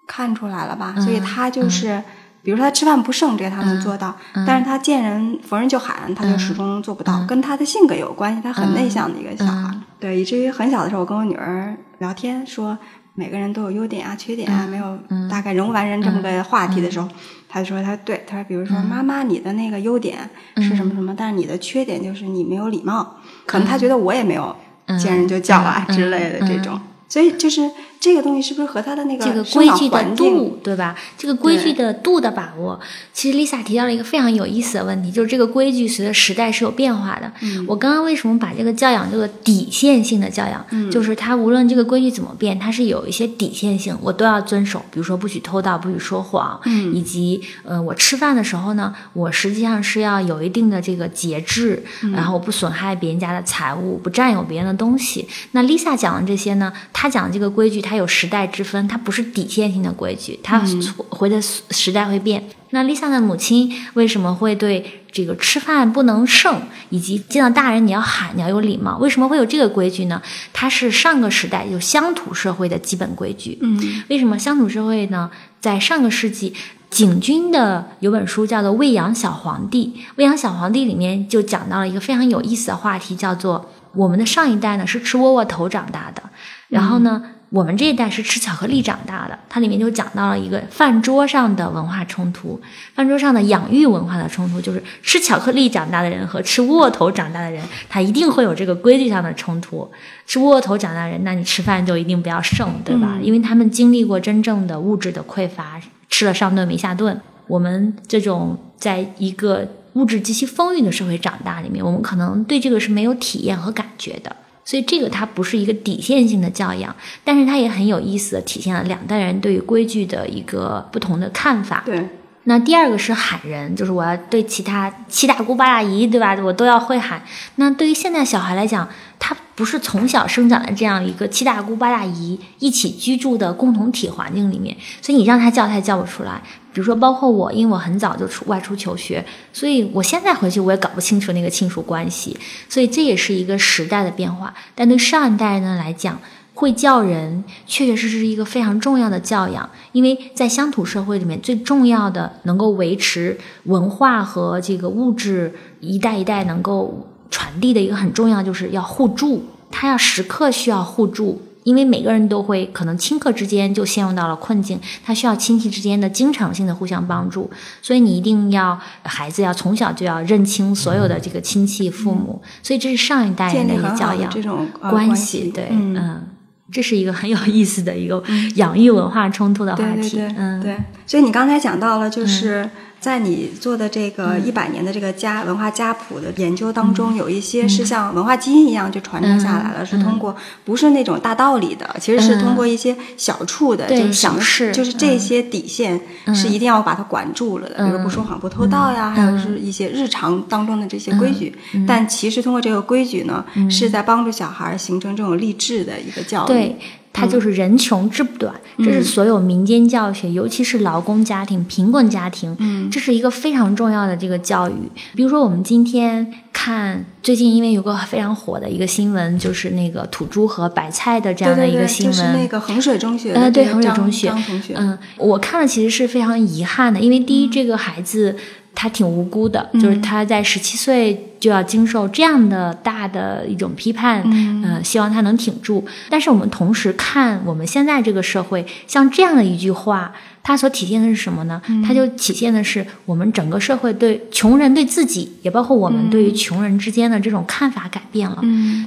[0.06, 2.02] 看出来了吧，所以她就是，
[2.42, 4.16] 比如说她吃饭不剩，这个她能做到，
[4.46, 12.78] 但是她见人逢人就喊，她就始终做不到，跟她的性格有关系，她很内向的一个小孩，对，以至于很小的时候我跟我女儿聊天说。
[13.20, 14.98] 每个人都有优点啊、缺点啊，没有
[15.28, 17.06] 大概人无完人这么个话题的时候，
[17.50, 24.56] 他就说他对他说，比如说妈妈，你的那个优点是什么什么，但是你的缺点就是你没有礼貌，可能他觉得我也没有
[24.98, 27.70] 见人就叫啊之类的这种，所以就是。
[28.00, 30.96] 这个东西是不是和他的那个这个规矩的度，对吧？
[31.18, 32.80] 这个规矩的度的把握，
[33.12, 37.30] 其实 Lisa 提到了一个非常有意思的问题，就是这个规矩随着时代是有变化的。
[37.68, 44.82] 我刚刚为什么把这个教养这个底线性的教养，就是它无论这个规矩怎么变，它是有一些底线性，我都要遵守。
[44.90, 46.58] 比如说不许偷盗，不许说谎，
[46.94, 51.84] 以及呃，我吃饭的时候呢，我实际上是要有一定的这个节制，
[52.14, 55.28] 然后不损害别人家的财物，不占有别人的东西。
[55.52, 57.82] 那 Lisa 讲的这些呢，她讲的这个规矩。
[57.90, 60.62] 它有时代之分，它不是底线性的规矩，它
[61.08, 62.40] 回的时代会变。
[62.70, 68.96] 那 Lisa 的母亲为什么会对这个吃饭不能剩，以及见到大人你要喊，你要有礼貌？
[68.98, 70.22] 为什么会有这个规矩呢？
[70.52, 73.58] 它是上个时代就乡土社会的基本规矩。
[73.60, 75.28] 嗯，为什么乡土社会呢？
[75.60, 76.54] 在上个世纪，
[76.90, 86.22] 景君的有本书叫做《喂养小皇帝》，《喂养小皇帝》里面就讲到了一个非常有意思的话题，叫做我们的上一代呢是吃窝窝头长大的，
[86.68, 87.20] 然后呢。
[87.50, 92.60] 我们这一代是吃巧克力长大的，它里面就讲到了一个饭桌上的文化冲突，
[92.94, 99.90] 饭桌上的养育文化的冲突，就是吃巧克力长大的人和吃窝窝头长大的人，他一定会有这个规律上的冲突。
[100.26, 103.18] 吃窝头长大的人，那你吃饭就一定不要剩，对吧？
[103.20, 107.20] 因为他们经历过真正的物质的匮乏，吃了上顿没下顿。
[107.48, 114.36] 我们这种在一个物质极其丰裕的社会长大里面，我们可能对这个是没有体验和感觉的。
[114.70, 116.94] 所以这个它不是一个底线性的教养，
[117.24, 121.82] 但是它也很有意思的体现了两代人对于规矩的一个不同的看法。
[121.84, 122.08] 对，
[122.44, 126.36] 那第二个是喊人，就是我要对其他七大姑八大姨，对吧？
[126.40, 127.20] 我都要会喊。
[127.56, 136.40] 那对于现在小孩来讲，他不是从小生长在这样一个七大姑八大姨一起居住的共同体环境里面，所以你让他叫，他也叫不出来。
[136.72, 142.36] 比如说，包括我，因为我很早就出外出求学，所以我现在回去我也搞不清楚那个亲属关系，
[142.68, 144.54] 所以这也是一个时代的变化。
[144.74, 146.20] 但对上一代人来讲，
[146.54, 161.40] 会叫人确确实实是一个非常重要的教养，因为在乡土社会里面，最重要的能够维持文化和这个物质一代一代能够传递的一个很重要，就是要互助，他要时刻需要互助。
[161.64, 167.50] 因为每个人都会可能顷刻之间就陷入到了困境，他需要亲戚之间的经常性的互相帮助，
[167.82, 176.28] 所以你一定要孩子要从小就要认清所有的这个亲戚父母，所以这是上一代人的一个教养这种关系，对，嗯，
[176.72, 178.22] 这是一个很有意思的一个
[178.56, 182.68] 养育文化冲突的话题，嗯，对，所以你刚才讲到了就是。
[183.00, 195.98] 在你做的这个一百年的这个家文化家谱的研究当中，有一些是像文化基因一样就传承下来了，是通过不是那种大道理的，其实是通过一些小处的，就是小事，就是这些底线
[196.34, 201.56] 是一定要把它管住了的，比如不说谎、不偷盗呀，还有是一些日常当中的这些规矩。
[201.88, 206.76] 但其实通过这个规矩呢，是在帮助小孩形成这种励志的一个教育。
[207.12, 212.56] 它就是人穷志不短，这是所有民间教学，尤其是劳工家庭、贫困家庭，
[212.90, 214.74] 这是一个非常重要的这个教育。
[215.14, 224.32] 比如说，我们今天看最近，因为有个非常火的一个新闻，就是那个土猪和白菜的这样的一个新闻，就是那个衡水中学，呃，对，衡水中学，
[224.74, 228.36] 嗯，我看了其实是非常遗憾的，因为第一，这个孩子。
[228.74, 235.84] 他挺无辜的，就是他在十七岁就要经受这样的大的一种批判，嗯，希望他能挺住。
[236.08, 240.12] 但是我们同时看我们现在这个社会，像这样的一句话，
[240.42, 241.60] 它所体现的是什么呢？
[241.86, 248.38] 它就体现的是我们整个社会对穷人对自己，也包括我们对于穷人之间的这种看法改变了。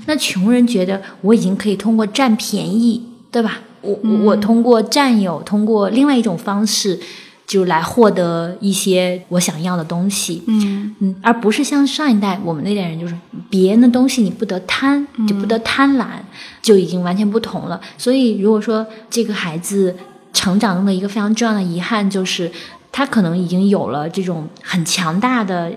[0.07, 3.59] 那穷人觉得我已经可以通过占便宜，对吧？
[3.81, 6.99] 我我通过占有，通过另外一种方式。
[7.45, 13.15] 就来获得一些我想要的东西，嗯嗯，而不是像上一代我们那代人，就是
[13.49, 16.05] 别人的东西你不得贪，就不得贪婪，
[16.61, 17.79] 就已经完全不同了。
[17.97, 19.95] 所以，如果说这个孩子
[20.31, 22.51] 成长中的一个非常重要的遗憾，就是
[22.91, 25.71] 他可能已经有了这种很强大的。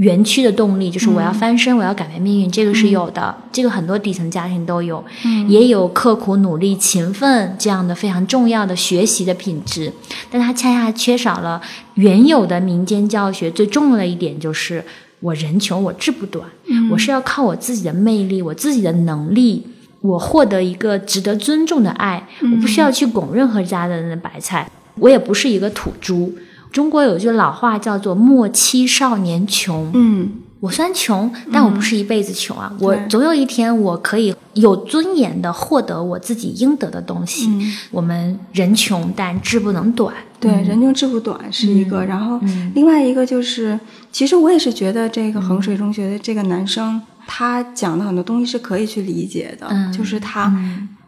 [0.00, 5.04] 园区的动力就是我要翻身，我要改变命运，这个是有的，这个很多底层家庭都有，
[5.46, 9.92] 也有刻苦努力、勤奋这样的非常重要的学习的品质，
[10.30, 11.60] 但他恰恰缺少了
[11.96, 13.50] 原有的民间教学。
[13.50, 14.82] 最重要的一点就是，
[15.20, 16.48] 我人穷我志不短，
[16.90, 19.66] 我是要靠我自己的魅力、我自己的能力，
[20.00, 26.32] 我获得一个值得尊重的爱，我不需要去拱任何家的人的白菜，我也不是一个土猪。
[26.72, 29.90] 中国有句老话叫做“莫欺少年穷”。
[29.94, 32.72] 嗯，我虽然穷，但我不是一辈子穷啊。
[32.80, 37.50] 我总有一天我可以有尊严的获得我自己应得的东西。
[37.90, 40.14] 我们人穷，但志不能短。
[40.38, 42.04] 对，人穷志不短是一个。
[42.04, 42.40] 然后
[42.74, 43.78] 另外一个就是，
[44.12, 49.68] 其实我也是觉得这个衡水中学的这个男生，他讲的很多东西是可以去理解的。
[49.92, 50.54] 就是他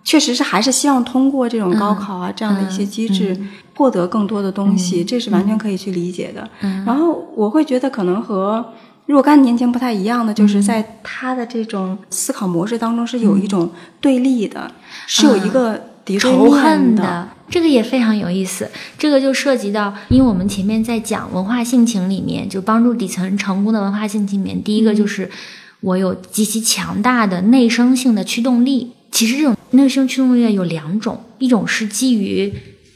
[0.05, 3.37] 确实是还是希望通过这种高考啊这样的一些机制。
[3.75, 6.49] 获得更多的东西，这是完全可以去理解的。
[6.85, 8.63] 然后我会觉得，可能和
[9.07, 14.71] 若干年前不太一样的，就是在他的这种思考模式当中是有一种对立的，
[15.07, 17.27] 是有一个敌仇恨的。
[17.49, 18.71] 这个也非常有意思。
[18.99, 25.29] 这个就涉及到，因为我们前面在讲文化性情里面，就帮助底层人成功的文化性情里面，第一个就是
[25.81, 28.93] 我有极其强大的内生性的驱动力。
[29.11, 32.53] 其实这种内生驱动力有两种，一种是基于。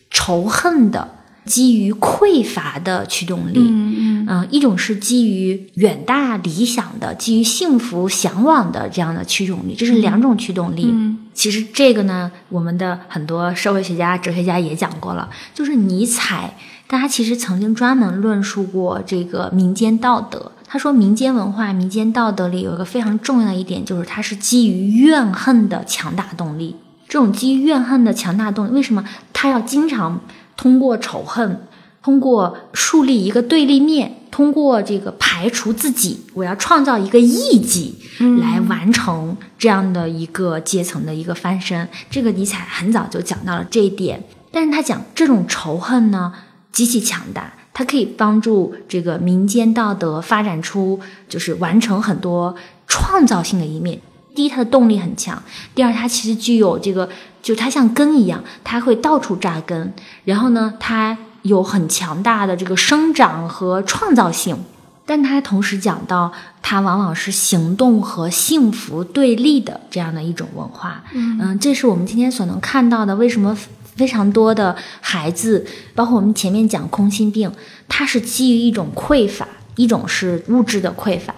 [0.09, 1.07] 仇恨的、
[1.45, 10.91] 基于匮乏的驱动力，嗯嗯，一种是基于远大理想的、基于幸福向往的这样的驱动力，这是两种驱动力。
[11.35, 16.57] 其实这个呢，我们的很多社会学家、哲学家也讲过了，就是尼采，
[16.87, 20.53] 大家其实曾经专门论述过这个民间道德。
[20.67, 26.77] 他说，民间文化、民间道德里有一个非常重要的一点，就是它是基于怨恨的强大动力。
[27.09, 30.21] 这种基于怨恨的强大动力，为什么他要经常
[30.57, 31.63] 通过仇恨，
[32.03, 37.97] 通过树立一个对立面，通过这个排除自己，我要创造一个异己，
[38.41, 41.89] 来完成这样的一个阶层的一个翻身？
[42.11, 46.33] 这个尼采很早就讲到了这一点，但是他讲这种仇恨呢
[46.73, 50.99] 极其强大，它可以帮助这个民间道德发展出，
[51.29, 52.57] 就是完成很多
[52.87, 54.01] 创造性的一面。
[54.35, 55.37] 第一，它的动力很强；
[55.75, 57.07] 第二，它其实具有这个，
[57.43, 59.93] 就它像根一样，它会到处扎根。
[60.25, 64.57] 然后呢，它有很强大的这个生长和创造性。
[65.05, 71.05] 但它同时讲到，它往往是行动和幸福对立的这样的一种文化。
[71.13, 73.15] 嗯，这是我们今天所能看到的。
[73.17, 73.55] 为什么
[73.97, 77.51] 非常多的孩子，包括我们前面讲空心病，
[77.89, 81.35] 它是基于一种匮乏，一种是物质的匮乏。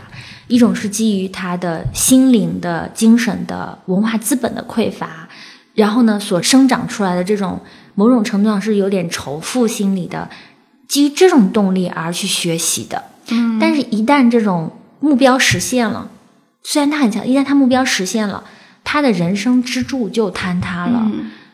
[0.48, 5.28] 一种是基于他的心灵的、精神的、文化资本的匮乏，
[5.74, 7.60] 然后呢，所生长出来的这种
[7.94, 10.30] 某种程度上是有点仇富心理的，
[10.88, 13.04] 基于这种动力而去学习的。
[13.28, 16.10] 嗯，但是，一旦这种目标实现了，
[16.62, 18.42] 虽然他很强，一旦他目标实现了，
[18.82, 21.06] 他的人生支柱就坍塌了，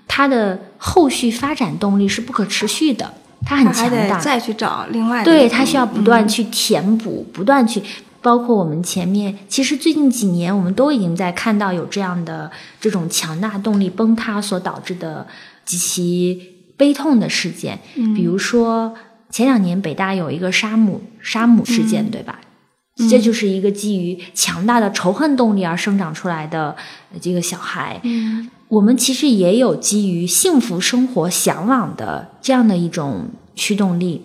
[0.07, 3.14] 他的后续发展动力是不可持续的。
[3.46, 7.82] 他很强大，再去找另外对他需要不断去填补，不断去。
[8.22, 12.50] 包括我们前面，其实最近几年，我们都已经在看到有这样的
[12.80, 15.26] 这种强大动力崩塌所导致的
[15.66, 17.78] 极其悲痛的事件。
[17.96, 18.94] 嗯，比如说
[19.28, 22.40] 前两年北大有一个杀母杀母事件，对吧？
[23.11, 26.74] 这就是一个基于强大的仇恨动力而生长出来的
[27.20, 28.00] 这个小孩。
[28.05, 34.22] 嗯，我们其实也有基于幸福生活向往的这样的一种驱动力，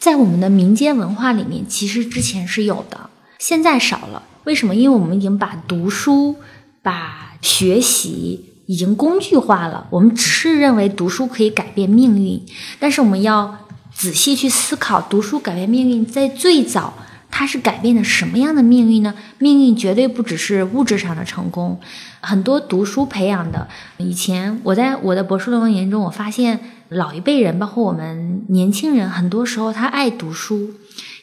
[0.00, 3.10] 在我们的民间文化里面，其实之前是有的。
[3.38, 4.74] 现在少了，为什么？
[4.74, 6.34] 因为我们已经把读书、
[6.82, 9.86] 把学习已经工具化了。
[9.90, 12.44] 我们只是认为读书可以改变命运，
[12.80, 13.56] 但是我们要
[13.94, 16.94] 仔细去思考，读书改变命运，在最早
[17.32, 19.12] 它是改变的什么样的命运呢？
[19.38, 21.80] 命运绝对不只是物质上的成功，
[22.20, 23.66] 很多读书培养的。
[23.96, 26.60] 以前我在我的博士论文研究中，我发现
[26.90, 30.74] 老一辈人，包括我们年轻人，很多时候他爱读书。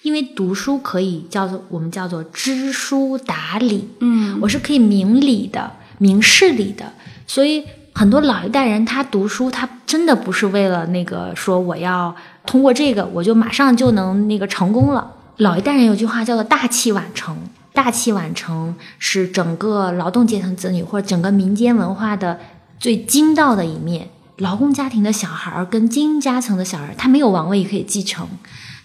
[0.01, 6.93] 因为读书可以叫做我们叫做知书达理，嗯，我是可以明理的、明事理的，
[7.27, 15.15] 所以很多老一代人他读书，他真的不是为了那个说我要通过这个我就马上就能那个成功了。
[15.39, 17.37] 老一代人有句话叫做“大器晚成”，
[17.71, 22.37] 大器晚成是整个劳动阶层子女或者整个民间文化的
[22.77, 24.09] 最精到的一面。
[24.35, 28.27] 劳工家庭的小孩儿跟精英阶层的小孩，他没有王位可以继承。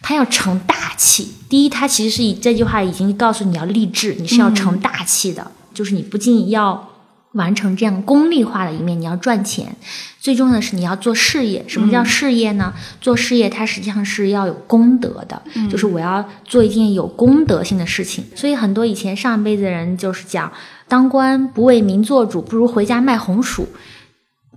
[0.00, 6.88] 他要成大器，第一，他其实是以这句话已经告诉你要励志，你是要成大器的，就是你不仅要
[7.34, 9.76] 完成这样功利化的一面，你要赚钱，
[10.18, 11.64] 最重要的是你要做事业。
[11.68, 12.72] 什么叫事业呢？
[13.00, 18.24] 做事业，它实际上是要有功德的，就是我要做一件有功德性的事情。
[18.34, 20.52] 所以很多以前上一辈子的人就是讲，
[20.88, 23.68] 当官不为民做主，不如回家卖红薯。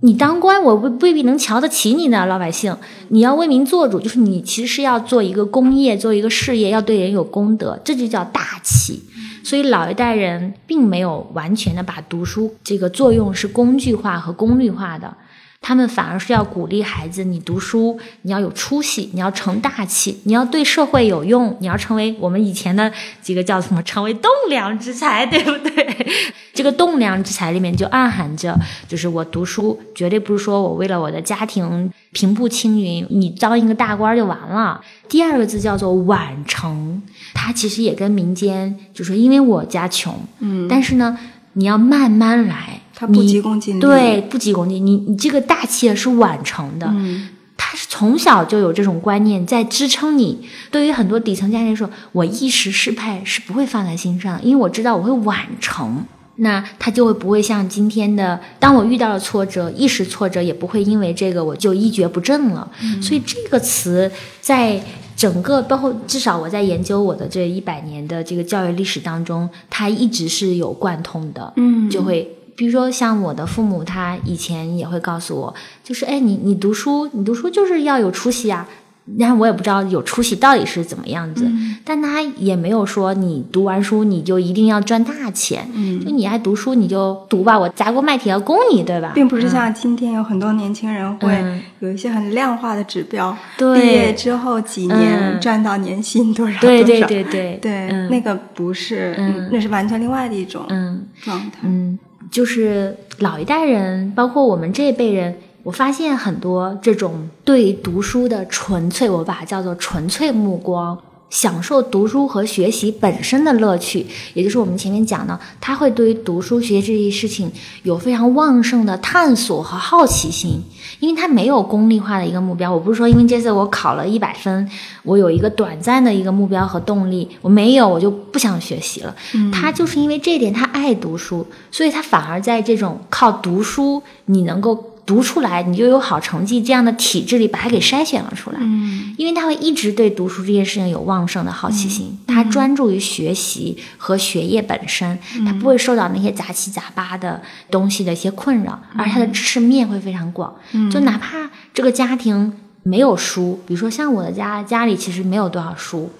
[0.00, 2.76] 你当官，我未未必能瞧得起你呢，老百姓。
[3.08, 9.02] 你要为民做主，就是你其实是要做一个工业，做一个事业，要对人有功德，这就叫大气。
[9.48, 15.16] 所以老一代人并没有完全的把读书这个作用是工具化和功利化的。
[15.60, 22.92] 他们反而是要鼓励孩子，你读书，你要有出息，你要成大器，你要对社会有用，你要成为我们以前的
[23.22, 26.06] 几个叫什么，成为栋梁之才，对不对？
[26.54, 34.80] 这个栋梁之才里面就暗含着，就是我读书绝对不是说我为了我的家庭平步青云，你当一个大官就完了。
[35.08, 37.02] 第二个字叫做晚成，
[37.34, 41.18] 它其实也跟民间，就是因为我家穷，嗯，但是呢，
[41.54, 42.80] 你要慢慢来。
[43.00, 44.80] 他不急功近利，对，不急功近利。
[44.80, 50.40] 你你这个大气是晚成的，嗯，他是从小就有这种观念在支撑你。
[50.72, 56.04] 对于很多底层家庭来说，我一时失败是不会放在心上，因为我知道我会晚成，
[56.38, 62.68] 那他就会不会像今天的，当我遇到了挫折，一时挫折也不会因为这个我就一蹶不振了。
[63.00, 64.10] 所以这个词
[64.40, 64.82] 在
[65.18, 72.34] 整个包括至少我在研究我的这一百年的这个教育历史当中，它一直是有贯通的，嗯，就会。
[72.58, 75.54] 比如说，像我的父母，他以前也会告诉我，
[75.84, 78.68] 就是哎，你你读书，你读书就是要有出息啊。
[79.16, 81.48] 然后我也不知道有出息到底是怎么样子，
[81.84, 85.68] 但他也没有说你读完书你就一定要赚大钱。
[85.72, 89.12] 嗯，就你爱读书你就读吧，我砸锅卖铁要供你，对吧？
[89.14, 91.42] 并不是像今天有很多年轻人会
[91.80, 96.60] 有一些很量化的指标，毕业之后几年赚到年薪多少？
[96.60, 97.58] 对对对对。
[97.62, 99.16] 对，那个不是，
[99.50, 101.06] 那是完全另外的一种嗯。
[101.22, 101.60] 状态。
[101.62, 101.98] 嗯。
[102.30, 105.34] 就是老一代人，包括我们这一辈人，
[105.68, 110.96] 我发现很多这种对读书的纯粹，我把它叫做纯粹目光。
[111.28, 117.52] 享受读书和学习本身的乐趣，也就是我们前面讲的，他会对于读书学习这些事情
[117.82, 120.62] 有非常旺盛的探索和好奇心，
[121.00, 122.72] 因为他没有功利化的一个目标。
[122.72, 124.66] 我不是说因为这次我考了一百分，
[125.02, 129.14] 我有一个短暂的一个目标和动力，我没有，我就不想学习了。
[129.52, 134.94] 他就是因为这点，他爱读书，所以他反而在这种靠读书你能够。
[135.08, 138.58] 读出来，你就有好成绩，这样的体制里把它给筛选了出来。
[138.60, 147.40] 嗯，因为他会一直对读书这件事情有旺盛的好奇心，他专注于学习和学业本身，他不会受到那些杂七杂八的
[147.70, 150.54] 东西的一些困扰，而他的知识面会非常广。
[150.92, 152.52] 就哪怕这个家庭
[152.82, 156.10] 没有书，比如说像我的家家里其实没有多少书，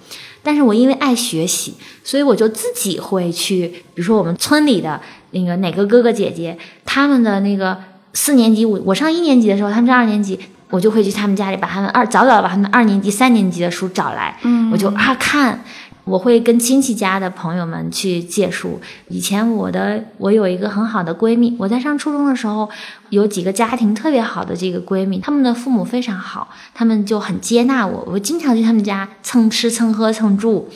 [0.41, 7.77] 但是我因为爱学习，所以我就自己会去，比如说我们村里的那个哪个哥哥姐姐，他们的那个。
[8.13, 10.39] 四年级，我我上一年级的时候，他们上二年级，
[10.69, 15.63] 我就会去他们家里把他们二早早把他们二年级、三年级的书找来，嗯，我就啊看，
[16.09, 18.79] 我会跟亲戚家的朋友们去借书。
[19.09, 22.67] 以前我的我有一个很好的闺蜜，我在上初中的时候，
[23.09, 30.67] 有几个家庭特别好的这个闺蜜，他们的父母非常好，他们就很接纳我，我经常去他们家蹭吃蹭喝蹭住，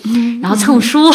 [0.42, 1.12] 然后蹭书。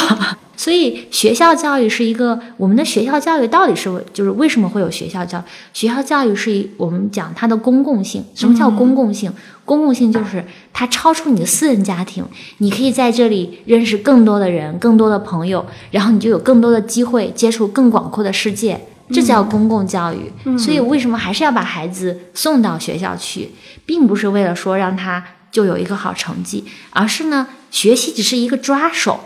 [0.56, 5.40] 所以学校教育是一个，我们的学校教育到底是就是为什么会有学校教？
[5.72, 8.24] 学校教育是我们讲它的公共性。
[8.34, 9.32] 什么叫公共性？
[9.68, 10.42] 公共性就是
[10.72, 12.24] 它超出你的私人家庭，
[12.56, 18.80] 你可以在这里认识更多的人，更多的朋友，然后你就有更多的机会接触更广阔的世界。
[19.10, 20.32] 这叫公共教育。
[20.58, 23.50] 所以为什么还是要把孩子送到学校去，
[23.84, 29.20] 并不是为了说让他就有一个好成绩，而是呢，学习只是一个抓手。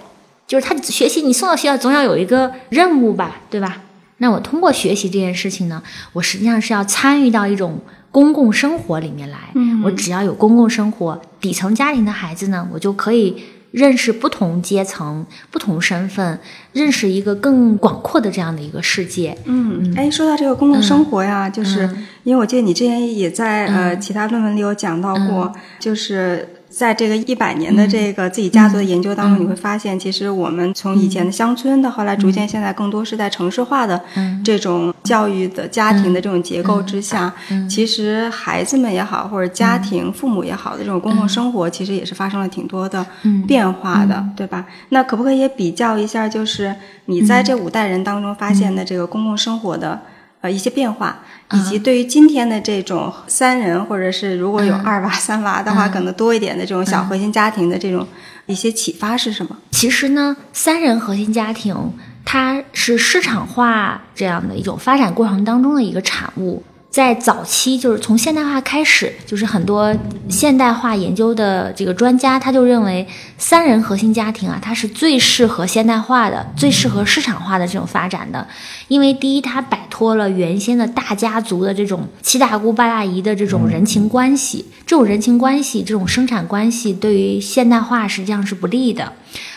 [0.46, 3.82] 就是他学习，你送到学校总要有一个任务吧，对吧？
[4.18, 5.82] 那我通过学习这件事情呢，
[6.12, 7.80] 我实际上是要参与到一种
[8.12, 9.38] 公共生活里面来。
[9.56, 13.42] 嗯，我只要有公共生活，底层家庭的孩子呢，我就可以
[13.72, 16.38] 认识不同阶层、不同身份，
[16.72, 19.36] 认识一个更广阔的这样的一个世界。
[19.46, 21.88] 嗯，哎，说到这个公共生活呀，就是
[22.22, 26.51] 因为我记得你之前也在呃其他论文里有讲到过，就是。
[26.72, 34.00] 在这个一百年的这个自己家族的研究当中，你会发现，其实我们从以前的乡村到后来逐渐现在更多是在城市化的
[34.42, 37.32] 这种教育的家庭的这种结构之下，
[37.68, 43.04] 其实孩子们也好，或者家庭父母也好的这种公共生活，其实也是发生了挺多的
[43.46, 44.64] 变化的，对吧？
[44.88, 50.00] 那可不可以也比较一下，就是你在这五代人当中发现的这个公共生活的？
[50.42, 51.20] 呃，一些变化，
[51.52, 58.06] 以及对于今天的这种三人，或者是如果有二娃、三娃的话，可能多一点的这种小核心家庭的这种
[58.46, 59.56] 一些启发是什么？
[59.70, 61.92] 其实呢，三人核心家庭
[62.24, 66.62] 它是市场化这样的一种发展过程当中的一个产物。
[66.92, 69.96] 在早期，就是从现代化开始，就是很多
[70.28, 78.46] 现代化研究的这个专家，他就认为三人核心家庭啊，它是最适合现代化的、最适合市场化的这种发展的。
[78.88, 89.10] 因为第一，它摆脱了原先的大家族的这种七大姑八大姨的这种人情关系，这种人情关系、这种生产关系对于现代化实际上是不利的。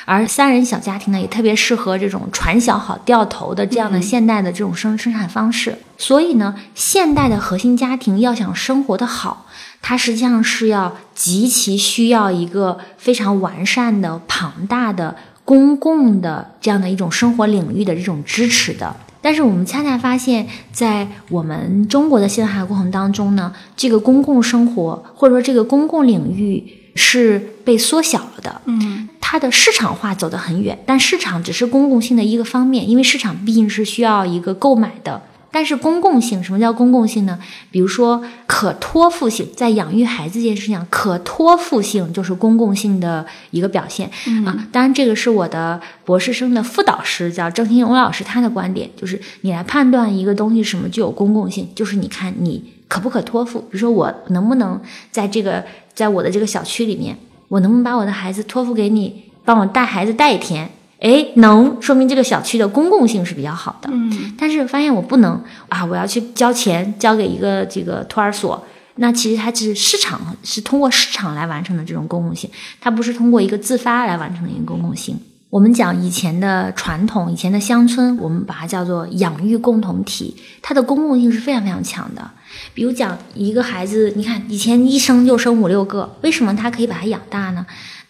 [0.06, 5.78] 而三人小家庭呢，也特别适合这种传小好掉头的这样的现代的这种生生产方式。
[5.98, 9.46] 所以呢，现代的核心家庭要想生活的好，
[9.82, 18.96] 它实际上是要极其需要一个非常完善的、庞大的公共的这样的一种生活领域的这种支持的。
[19.22, 26.64] 但是我们恰恰发现，在我们中国的现代化过程当中呢，这个公共生活或者说这个公共领域
[26.96, 28.62] 是被缩小了的。
[28.66, 29.10] 嗯。
[29.28, 35.20] 它的市场化走得很远，但市场只是公共性的一个方面，因为市场毕竟是需要一个购买的。
[35.56, 37.40] 但是公共性，什么叫公共性呢？
[37.72, 44.12] 比如说可托付性，在养育孩子这件事情上，可托付性就是公共性的一个表现
[44.46, 44.68] 啊。
[44.70, 53.62] 当然，这个是我的博士生的副导师叫郑新荣老师他的观点，就是你来判断一个东西什么具有公共性，就是你看你可不可托付。
[53.62, 54.78] 比如说我能不能
[55.10, 57.18] 在这个在我的这个小区里面。
[57.48, 60.68] 我能不能把我的孩子托付给你，帮我带孩子带一天？
[61.06, 63.88] 哎，能，说明这个小区的公共性是比较好的。
[63.92, 65.40] 嗯，但是发现我不能
[65.70, 72.50] 啊，我要去交钱交给一个这个托儿所，那其实它是市场是通过市场来完成的这种公共性，
[72.82, 75.16] 它不是通过一个自发来完成的一个公共性。
[75.52, 82.32] 我们讲以前的传统，以前的乡村，我们把它叫做养育共同体，它的公共性是非常非常强的。
[82.74, 87.64] 比如讲一个孩子，你看以前一生就生五六个，为什么他可以把他养大呢？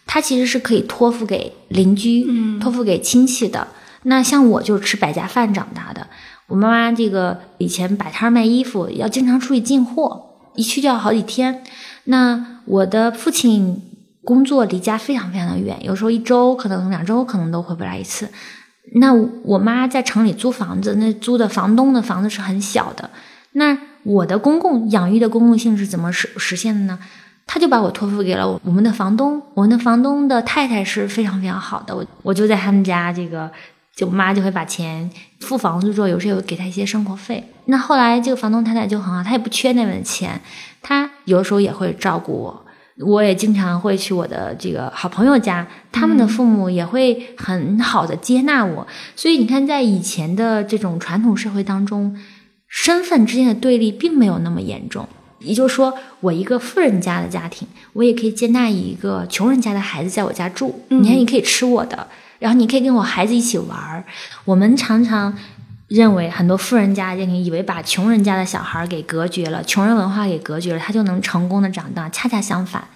[0.06, 3.68] 他其实是可以托付给邻居，嗯托付给亲戚的。
[4.04, 6.06] 那像我就是吃百家饭长大的，
[6.46, 11.64] 我妈妈这个以前摆摊卖衣服，要经常出去进货，一去就要好几天。
[12.04, 13.82] 那我的父亲
[14.24, 18.28] 工作离家非常非常的远，有时候一周可能两周可能都回不来一次。
[18.94, 19.12] 那
[19.42, 23.10] 我妈在城里租房子，那租的房东的房子是很小的。
[23.52, 26.98] 那我的公共养育的公共性是怎么实实现的呢？
[27.46, 33.50] 他就把我托付给了我们的房东，我们的房东的太太是非常非常好的，我我就在他们家，这个
[33.94, 35.08] 就我妈就会把钱
[35.40, 37.42] 付房租之后，有时候给他一些生活费。
[37.66, 40.40] 那后来这个房东太太就很好，她也不缺那份钱，
[40.82, 42.62] 她有的时候也会照顾我。
[42.98, 48.86] 我也经常会去我的这个好朋友家，他们的父母也会很好的接纳我。
[49.14, 52.16] 所以你看，在以前的这种传统社会当中，
[52.66, 55.06] 身份之间的对立并没有那么严重。
[55.40, 60.84] 也就是说，我一个富人家的家庭，我也可以接纳一个穷人家的孩子在我家住。
[60.88, 62.08] 你看，你可以吃我的，
[62.38, 64.04] 然后你可以跟我孩子一起玩儿。
[64.44, 65.36] 我们常常。
[65.88, 72.08] 认为很多富人家的家庭以为把穷人家的小孩给隔绝了，穷人文化给隔绝了，他就能成功的长大。
[72.08, 72.88] 恰恰相反，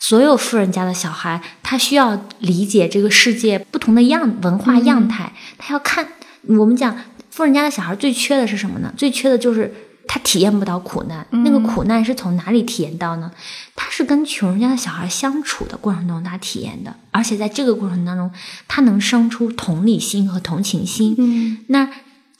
[0.00, 6.08] 所有富人家的小孩，他需要理解这个世界不同的样文化样态，他要看。
[6.48, 6.96] 我们讲
[7.28, 8.90] 富人家的小孩最缺的是什么呢？
[8.96, 9.70] 最缺的就是
[10.06, 11.26] 他体验不到苦难。
[11.30, 13.30] 那个苦难是从哪里体验到呢？
[13.74, 18.30] 他是跟穷人家的小孩相处的过程中他体验的，而且在这个过程当中，
[18.68, 21.14] 他能生出同理心和同情心。
[21.18, 21.88] 嗯，那。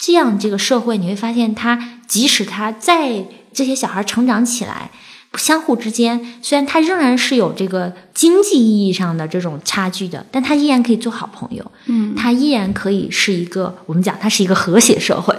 [0.04, 4.90] 这样，这个社会你会发现，他即使他在这些小孩成长起来，
[5.34, 11.70] 相互之间虽然他仍然是有这个经济意义上的这种差距的，但他依然可以做好朋友。
[11.86, 15.32] 嗯，他依然可以是一个我们讲，他是一个和谐社会。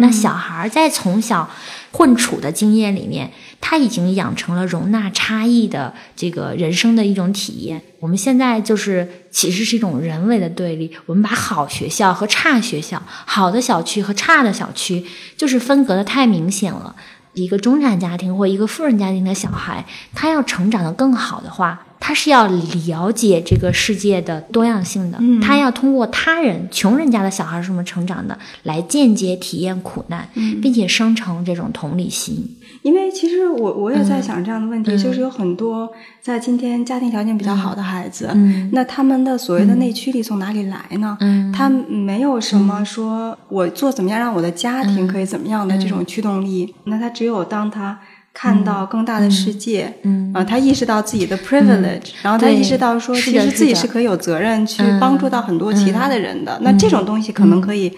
[0.00, 1.48] 那小孩在从小
[1.92, 7.82] 混处的经验里面，他已经养成了容纳差异的这个人生的一种体验。
[7.98, 15.06] 我们现在就是其实是一种人为的对立，我们把好学校和差学校、好的小区和差的小区，
[15.38, 16.94] 就是分隔的太明显了。
[17.32, 21.86] 一个中产家庭或一个富人家庭的小孩，他要成长的更好的话。
[22.00, 30.28] 他是要了解这个世界的多样性的，他要通过他人穷人家的小孩是怎么成长的，来间接体验苦难，
[30.62, 32.56] 并且生成这种同理心。
[32.82, 35.90] 因为其实我我也在想这样的问题，就是有很多
[36.22, 38.30] 在今天家庭条件比较好的孩子，
[38.72, 41.18] 那他们的所谓的内驱力从哪里来呢？
[41.52, 47.98] 他没有什么说我做怎么样让我的家庭可以怎么样的这种驱动力，那他只有当他。
[48.40, 56.56] 看到更大的世界，嗯，啊，他意识到自己的 privilege，然后他意识到说，其实自己是可以有责任去帮助到很多其他的人的。
[56.62, 57.92] 那这种东西可能可以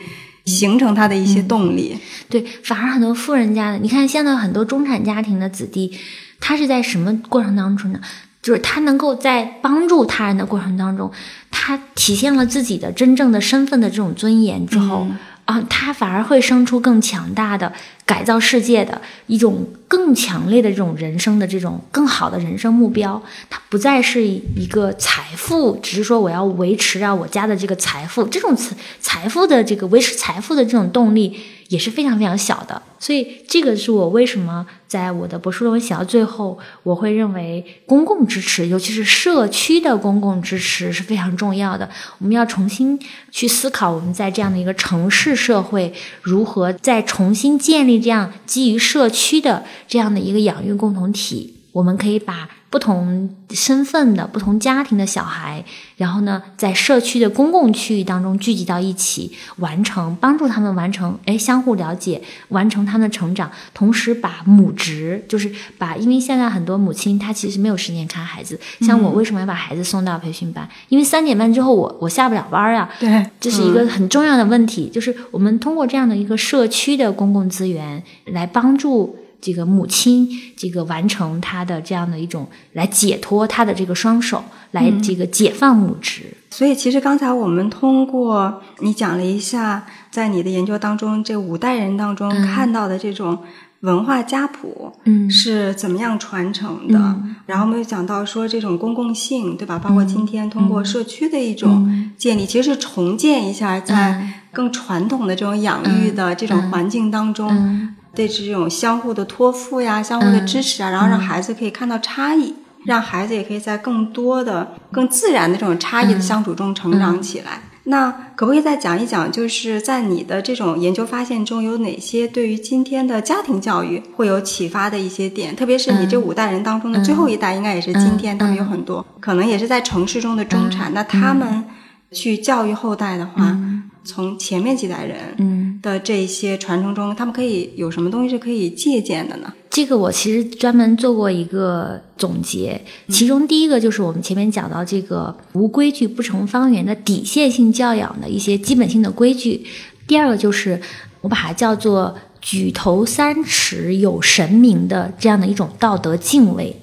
[0.47, 1.95] 形成他的一些动力。
[2.31, 5.95] 对，反而很多富人家的，你看现在很多中产家庭的子弟，
[6.41, 8.01] 他是在什么过程当中呢？
[8.41, 11.11] 就是他能够在帮助他人的过程当中，
[11.51, 15.07] 他体现了自己的真正的身份的这种尊严之后。
[15.51, 17.73] 啊，他反而会生出更强大的
[18.07, 23.21] 改造世界的一种更强烈的这种人生的这种更好的人生目标。
[23.49, 31.37] 他不再是一个财富，只是说我要维持啊我家的这个财富，这种财财富的这个维持财富的这种动力。
[31.71, 41.89] 也是非常非常小的，所以这个是我为什么在我的博士论文写到最后，我会认为公共支持，尤其是社区的公共支持是非常重要的。
[42.19, 42.99] 我们要重新
[43.31, 51.55] 去思考，我们在这样的一个城市社会，如何再重新建立这样基于社区的这样的一个养育共同体。
[51.73, 52.49] 我们可以把。
[52.71, 55.65] 不同身份的不同家庭的小孩，
[55.97, 70.69] 然后呢，在社区的公共区域当中聚集到一起，完成帮助他们完成，哎，相互了解，完成他们的成长，同时把母职，就是把，因为现在很多母亲她其实没有时间看孩子，像我为什么要把孩子送到培训班？
[70.91, 79.17] 因为三点半之后我我下不了班啊，对，这是一个很重要的问题，就是我们通过这样的一个社区的公共资源来帮助。
[79.41, 86.35] 这个母亲，这个完成她的这样的一种来解脱她的这个双手，来这个解放母职。
[86.51, 93.39] 所以，其实刚才我们通过你讲了一下，在你的研究当中，这五代人当中看到的这种
[93.81, 97.17] 文化家谱，嗯，是怎么样传承的。
[97.47, 99.79] 然后我们又讲到说这种公共性，对吧？
[99.79, 107.95] 包括今天通过社区的一种建立，其实是重建一下在更传统的这种养育的这种环境当中。
[108.15, 112.55] 对这种相互的托付呀，相互的支持啊，然后让孩子可以看到差异，
[112.85, 117.63] 让孩子也可以在更多的、更自然的这种差异的相处中成长起来。
[117.85, 125.57] 那可不可以再讲一讲，就是在你的这种研究发现中有哪些对于今天的家庭教育会有启发的一些点？
[125.57, 131.65] 特别是你这五代人当中的最后一代，应该也是今天他们有很多可能也是在城市中的中产，那他们
[132.13, 133.57] 去教育后代的话，
[134.05, 135.61] 从前面几代人，嗯。
[135.83, 139.51] 的这些传承中，他们可以有什么东西是可以借鉴的呢？
[139.71, 142.79] 这个我其实专门做过一个总结，
[143.09, 149.65] 其中第一个就是我们前面讲到这个无规矩不成方圆的底线性教养的一些基本性的规矩，
[150.07, 150.79] 第二个就是
[151.23, 156.77] 我把它叫做举头三尺有神明的这样的一种道德敬畏。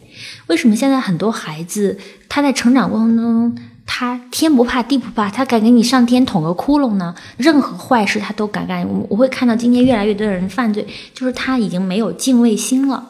[0.48, 3.56] 为什么现在很多孩子他在成长过程中？
[3.90, 7.16] 他天不怕地不怕，他敢给你上天捅个窟窿呢？
[7.38, 8.88] 任何坏事他都敢干。
[8.88, 10.86] 我我会看到今天越来越多的人犯罪，
[11.16, 13.08] 就是他已经没有敬畏心了。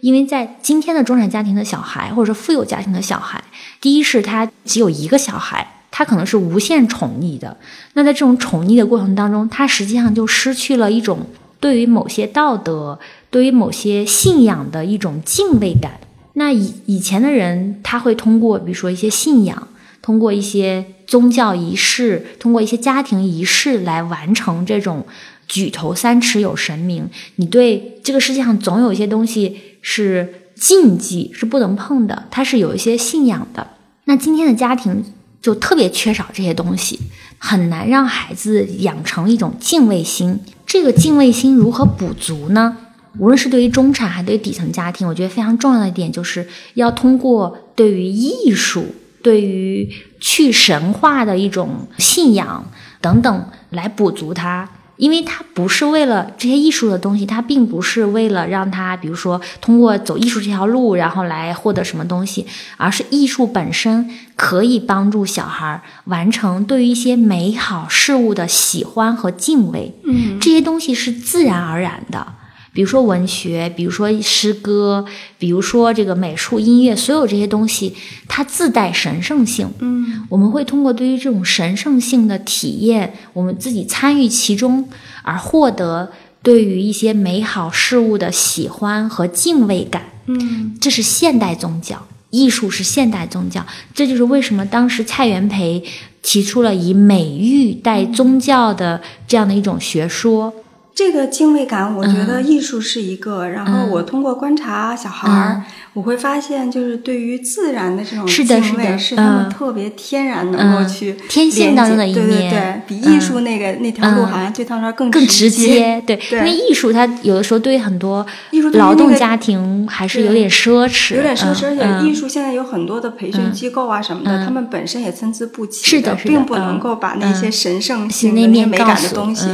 [0.00, 3.42] 因为在今天的中产家庭的小孩，或者说富有家庭的小孩，
[3.82, 7.54] 第一是他只有一个小孩，他可能是无限宠溺的。
[7.92, 11.26] 那在这种宠溺的过程当中，他实际上就失去了一种
[11.58, 12.98] 对于某些道德、
[13.30, 15.92] 对于某些信仰的一种敬畏感。
[16.34, 19.68] 那以以前的人，他会通过比如说一些信仰。
[20.02, 25.06] 通过一些宗教仪式，通过一些家庭仪式来完成这种
[25.46, 27.08] 举头三尺有神明。
[27.36, 33.66] 你对这个世界上总有一些东西是禁忌，是不能碰的，它是有一些信仰的。
[34.04, 35.04] 那今天的家庭
[35.42, 36.98] 就特别缺少这些东西，
[37.38, 40.40] 很难让孩子养成一种敬畏心。
[40.66, 42.76] 这个敬畏心如何补足呢？
[43.18, 48.86] 无论是对于中产还是对于底层家庭，我觉得非常重要的一点就是要通过对于艺术。
[49.22, 49.88] 对于
[50.20, 52.64] 去神话的一种信仰
[53.00, 69.94] 等等来补足它，因为它不是为了这些艺术的东西，它并不是为了让他，比如说通过走艺术这条路，然后来获得什么东西，而是艺术本身可以帮助小孩完成对于一些美好事物的喜欢和敬畏。
[70.04, 72.34] 嗯，这些东西是自然而然的。
[72.72, 75.04] 比如说文学，比如说诗歌，
[75.38, 77.94] 比如说这个美术、音乐，所有这些东西，
[78.28, 79.68] 它自带神圣性。
[79.80, 84.88] 嗯，我们会通过对于这种神圣性的体验，我们自己参与其中，
[85.22, 90.04] 而获得对于一些美好事物的喜欢和敬畏感。
[90.26, 93.66] 嗯，这是现代宗教，艺术是现代宗教。
[93.92, 95.82] 这就是为什么当时蔡元培
[96.22, 100.52] 提出了以美育代宗教的这样的一种学说。
[100.94, 103.48] 这个敬畏感，我觉得艺术是一个。
[103.48, 105.62] 然后我通过观察小孩儿，
[105.94, 112.26] 我会发现，就是对于自然的这种敬畏，是他们特别天然能够去天性当中的一面。
[112.26, 116.02] 对对对，比艺术那个那条路好像对他们说更更直接。
[116.06, 118.26] 对，因为艺术它有的时候对于很多
[118.72, 121.66] 劳动家庭还是有点奢侈，有点奢侈。
[121.66, 129.46] 而且艺术现在有很多的培训机构啊什么的，他们本身也参差不齐的，并不能够把那些神圣性的、那些美感的东西。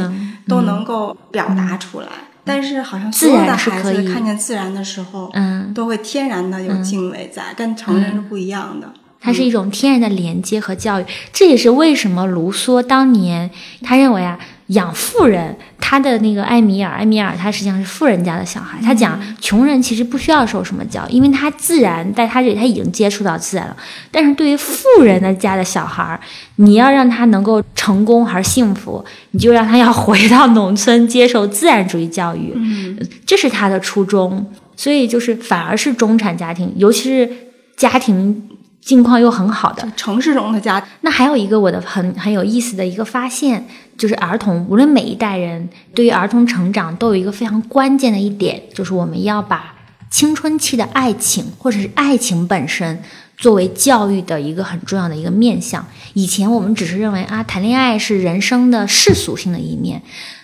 [0.47, 2.07] 都能够表达出来，
[2.43, 8.91] 但是好像所有的孩子看见自然的时候，嗯，都会天然的有敬畏在，跟成人是不一样的。
[9.19, 13.49] 它是一种天然的连接和教育，这也是为什么卢梭当年
[13.81, 14.39] 他认为啊。
[14.67, 18.77] 养富人，他的那个艾米尔，艾米尔他实际上是富人家的小孩。
[18.81, 23.77] 他讲穷人其实不需要受什么教，因为他自然在他这里他已经接触到自然了。
[24.11, 26.19] 但是对于富人的家的小孩，
[26.57, 32.51] 你要让他能够成功还是幸福，你就让他要回到农村接受自然主义教育。
[32.55, 34.45] 嗯，这是他的初衷。
[34.75, 37.29] 所以就是反而是中产家庭，尤其是
[37.75, 38.49] 家庭。
[38.79, 43.67] 境况又很好的城市中的家，那还有一个我的很很有意思的一个发现，
[43.97, 49.73] 就是儿童，无论每一代人对于儿童成长都有一个非常关键的一点，就是我们要把
[50.09, 53.01] 青春期的爱情或者是爱情本身
[53.37, 55.85] 作为教育的一个很重要的一个面向。
[56.13, 60.01] 以前我们只是认为啊，谈恋爱是人生的世俗性的一面，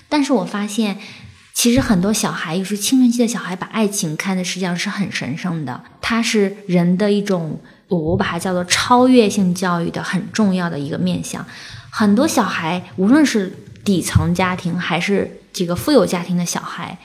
[0.10, 0.98] 但是我发现，
[1.54, 7.60] 其实很多小孩，又是青春期的小孩，把爱情看的实际上是很神圣的，它是人的一种。
[7.90, 11.46] 我把它叫做超越性教育的很重要的一个面向。
[11.96, 13.54] 很多小孩，无论是
[13.86, 16.98] 底层家庭还是这个富有家庭的小孩，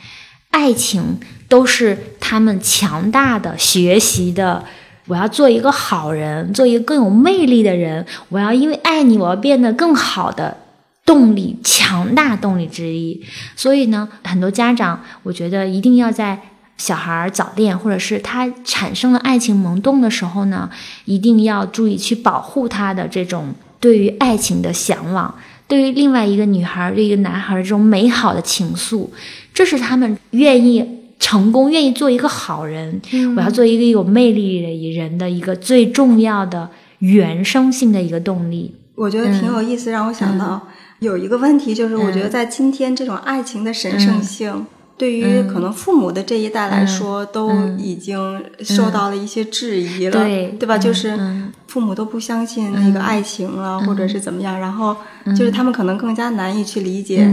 [0.49, 4.65] 爱情都是他们强大的学习的。
[5.09, 8.07] 我要做一个好人，做一个更有魅力的人。
[8.31, 10.57] 我要因为爱你，我要变得更好的
[11.05, 13.23] 动力，强大动力之一。
[13.55, 16.41] 所以呢，很多家长，我觉得一定要在。
[16.79, 20.71] 小孩早恋，或者是他产生了爱情萌动的时候呢，
[21.07, 25.35] 一定要注意去保护他的这种对于爱情的向往，
[25.67, 29.09] 对于另外一个女孩、对一个男孩的这种美好的情愫，
[29.55, 30.85] 这是他们愿意
[31.19, 33.01] 成功、愿意做一个好人，
[33.37, 38.75] 我要做一个有魅力的人的一个最重要的原生性的一个动力。
[38.95, 40.69] 我觉得挺有意思，让我想到
[41.01, 44.67] 有一个问题，就是我觉得在今天这种爱情的神圣性。
[44.99, 50.13] 对于可能父母的这一代来说，都已经受到了一些质疑了，
[50.59, 50.77] 对吧？
[50.77, 51.17] 就是
[51.69, 54.97] 父母都不相信那个爱情了，或者是怎么样，然后
[55.37, 57.33] 就是他们可能更加难以去理解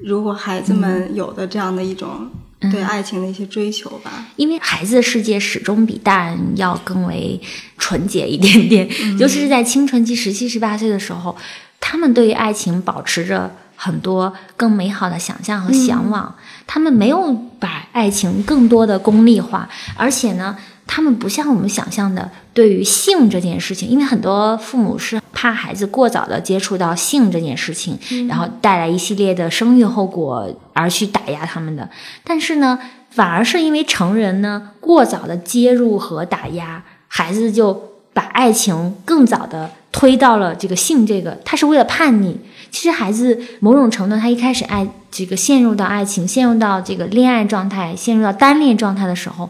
[0.00, 2.30] 如果孩子们有的这样的一种
[2.70, 4.28] 对爱情的一些追求吧。
[4.36, 7.40] 因为孩子的世界始终比大人要更为
[7.78, 8.88] 纯洁一点点，
[9.18, 11.36] 尤其是在青春期十七十八岁的时候，
[11.80, 13.54] 他们对于爱情保持着
[13.84, 16.32] 很多更美好的想象和向往。
[16.68, 20.56] 他们没有把爱情更多的功利化，而且呢，
[20.86, 27.98] 他们不像我们想象的对于性这件事情，因为很多父母是怕孩子过早的接触到性这件事情，
[28.28, 31.90] 然后带来一系列的生育后果而去打压他们的。
[32.22, 32.78] 但是呢，
[33.10, 42.38] 反而是因为成人呢过早的介入和打压，孩子就把爱情更早的推到了这个性这个，他是为了叛逆。
[42.72, 49.48] 其实孩子某种程度，他一开始爱这个陷入到爱情，陷入到这个恋爱状态，陷入到单恋状态的时候，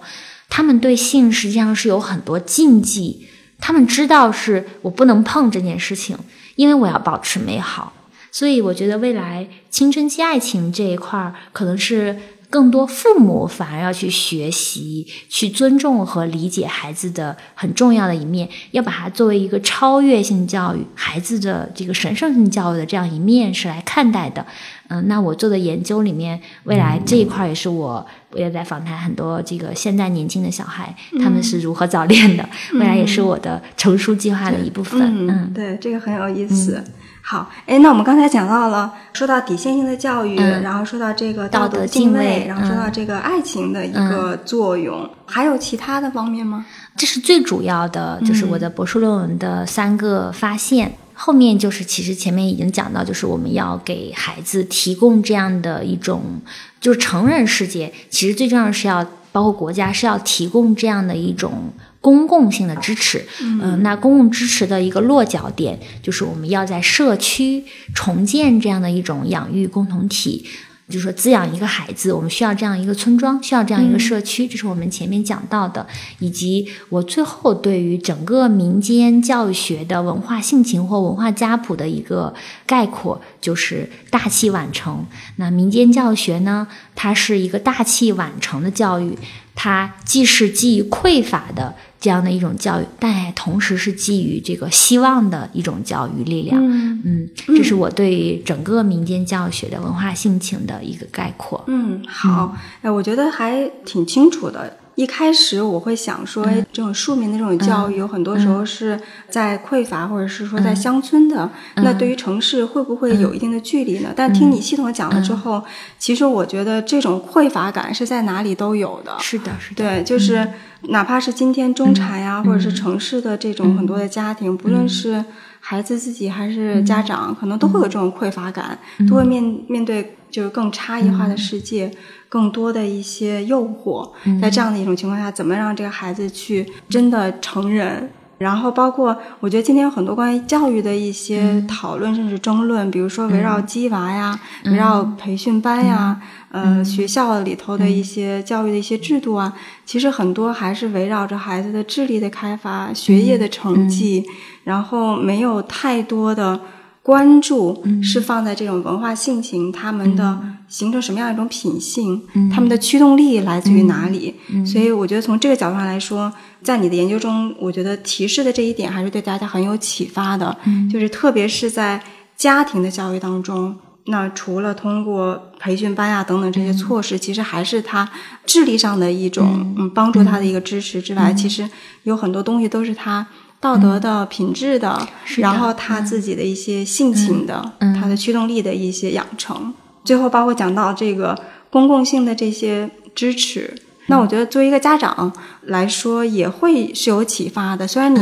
[0.51, 3.29] 他们对性实际上是有很多禁忌。
[3.59, 6.19] 他们知道是我不能碰这件事情，
[6.57, 7.93] 因为我要保持美好。
[8.31, 12.19] 所以我觉得未来青春期爱情这一块儿，可能是。
[12.53, 24.45] 更多父母反而要去学习、去尊重和理解孩子的很重要的一面，要把它作为一个超越性教育、孩子的这个神圣性教育的这样一面是来看待的。
[24.89, 35.01] 嗯，那我做的研究里面，未来这一块也是我我也在访谈很多这个现在年轻的小孩，他们是如何早恋的，未来也是我的成书计划的一部分。
[35.27, 36.85] 嗯，对，这个很有意思。
[37.25, 46.67] 好，哎，那我们刚才讲到了，说到底线性的教育，然后说到这个道德敬畏，然后说到这个爱情的一个作用，还有其他的方面吗？
[46.97, 50.93] 这是最主要的，就是我的博士论文的三个发现。
[51.15, 56.41] 后面就是其实前面已经讲到，就是我们要给孩子提供这样的一种，
[56.81, 61.73] 就是成人世界，其实最重要的是要包括国家是要提供这样的一种。
[62.03, 67.65] 公共性的支持，嗯，那公共支持的一个落脚点就是我们要在社区
[67.95, 70.45] 重建这样的一种养育共同体，
[70.89, 75.87] 就是说滋养一个孩子，我们需要这样一个村庄，需要这样一个社区，这是我们前面讲到的，
[76.19, 82.35] 以及我最后对于整个民间教育学的文化性情或文化家谱的一个
[82.67, 85.07] 概括，就是大器晚成。
[85.37, 86.67] 那民间教育学呢，
[86.97, 89.17] 它是一个大器晚成的教育，
[89.55, 91.77] 它既是基于匮乏的。
[92.03, 96.61] 这样的一种教育，但也同时是基于这个希望的一种教育力量。
[97.05, 101.63] 嗯，这是我对整个民间教育学的文化性情的一个概括。
[101.69, 104.79] 嗯，好，哎，我觉得还挺清楚的。
[104.95, 109.01] 一开始我会想说，哎，这种庶民的这种教育，有很多时候是
[109.31, 111.51] 在匮乏，或者是说在乡村的。
[111.77, 114.13] 那对于城市会不会有一定的距离呢？
[114.15, 115.65] 但听你系统讲了之后，
[115.99, 119.17] 其实我觉得这种匮乏感是在哪里都有的。
[119.19, 120.47] 是的，是的，对，就是
[120.89, 125.25] 哪怕是今天中产呀，或者是城市的这种很多的家庭，不论是
[125.61, 128.79] 孩子自己还是家长，可能都会有这种匮乏感，
[129.09, 131.91] 都会面面对就是更差异化的世界。
[132.33, 134.09] 更多的一些诱惑，
[134.41, 138.09] 在这样的一种情况下，怎么让这个孩子去真的成人？
[138.39, 146.19] 然后包括，我觉得今天有很多关于教育的一些讨论，甚至争论，比如说围绕鸡娃呀，围绕培训班呀，
[146.51, 149.53] 呃，学校里头的一些教育的一些制度啊，
[149.85, 154.25] 其实很多还是围绕着孩子的智力的开发、学业的成绩，
[154.65, 156.59] 然后没有太多的。
[157.03, 164.35] 关注是放在这种文化性情，他们的形成什么样一种品性，他们的驱动力来自于哪里？
[164.65, 170.57] 所以我觉得从这个角度上来说，在你的研究中，我觉得提示的这一点还是对大家很有启发的。
[170.93, 172.01] 就是特别是在
[172.37, 173.77] 家庭的教育当中，
[174.07, 178.09] 那除了通过培训班啊等等这些措施，其实还是他
[178.47, 179.91] 智力上的一种嗯。
[179.91, 181.69] 帮助他的一个支持之外，其实
[182.05, 183.27] 有很多东西都是他。
[183.63, 185.07] 道德的品质的，
[185.39, 189.73] 然后他自己的一些性情的，他的驱动力的一些养成，
[190.05, 191.39] 最后包括讲到这个
[191.71, 193.73] 公共性的这些支持，
[194.07, 195.33] 那我觉得作为一个家长
[195.67, 197.87] 来说，也会是有启发的。
[197.87, 198.19] 虽然你，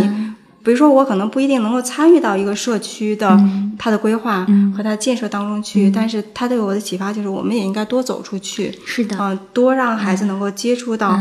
[0.63, 3.41] 比如说我可能不一定能够参与到一个社区的
[3.79, 4.47] 它的规划
[4.77, 11.19] 和它建设当中去，但是它对我的启发就是，我们也应该多走出去，是的，嗯，多让孩子能够接触到。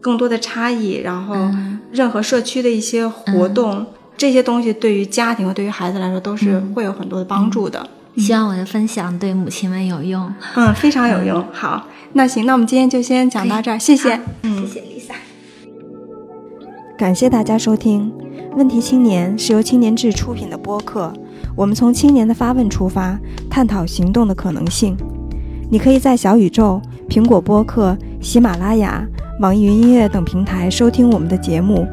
[0.00, 1.34] 更多的差异，然后
[1.90, 7.88] 任何社区的一些活动，这些东西对于家庭和对于孩子来说都是会有很多的帮助的。
[8.16, 10.32] 希望我的分享对母亲们有用。
[10.56, 11.44] 嗯，非常有用。
[11.52, 14.20] 好，那行，那我们今天就先讲到这儿，谢谢。
[14.42, 15.14] 嗯，谢谢 Lisa。
[16.96, 18.10] 感谢大家收听
[18.56, 21.12] 《问题青年》，是由青年志出品的播客。
[21.54, 23.16] 我们从青年的发问出发，
[23.48, 24.96] 探讨行动的可能性。
[25.70, 29.06] 你可以在小宇宙、苹果播客、喜马拉雅。
[29.40, 31.86] 网易云音乐等平台收听我们的节目。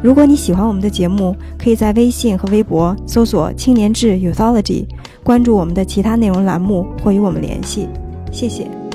[0.00, 4.86] 如果你喜欢我们的节目，可以在微信和微博搜索“青年志 Youthology”，
[5.24, 7.88] 关注我们的其他内容栏目或与我们联系。
[8.30, 8.85] 谢谢。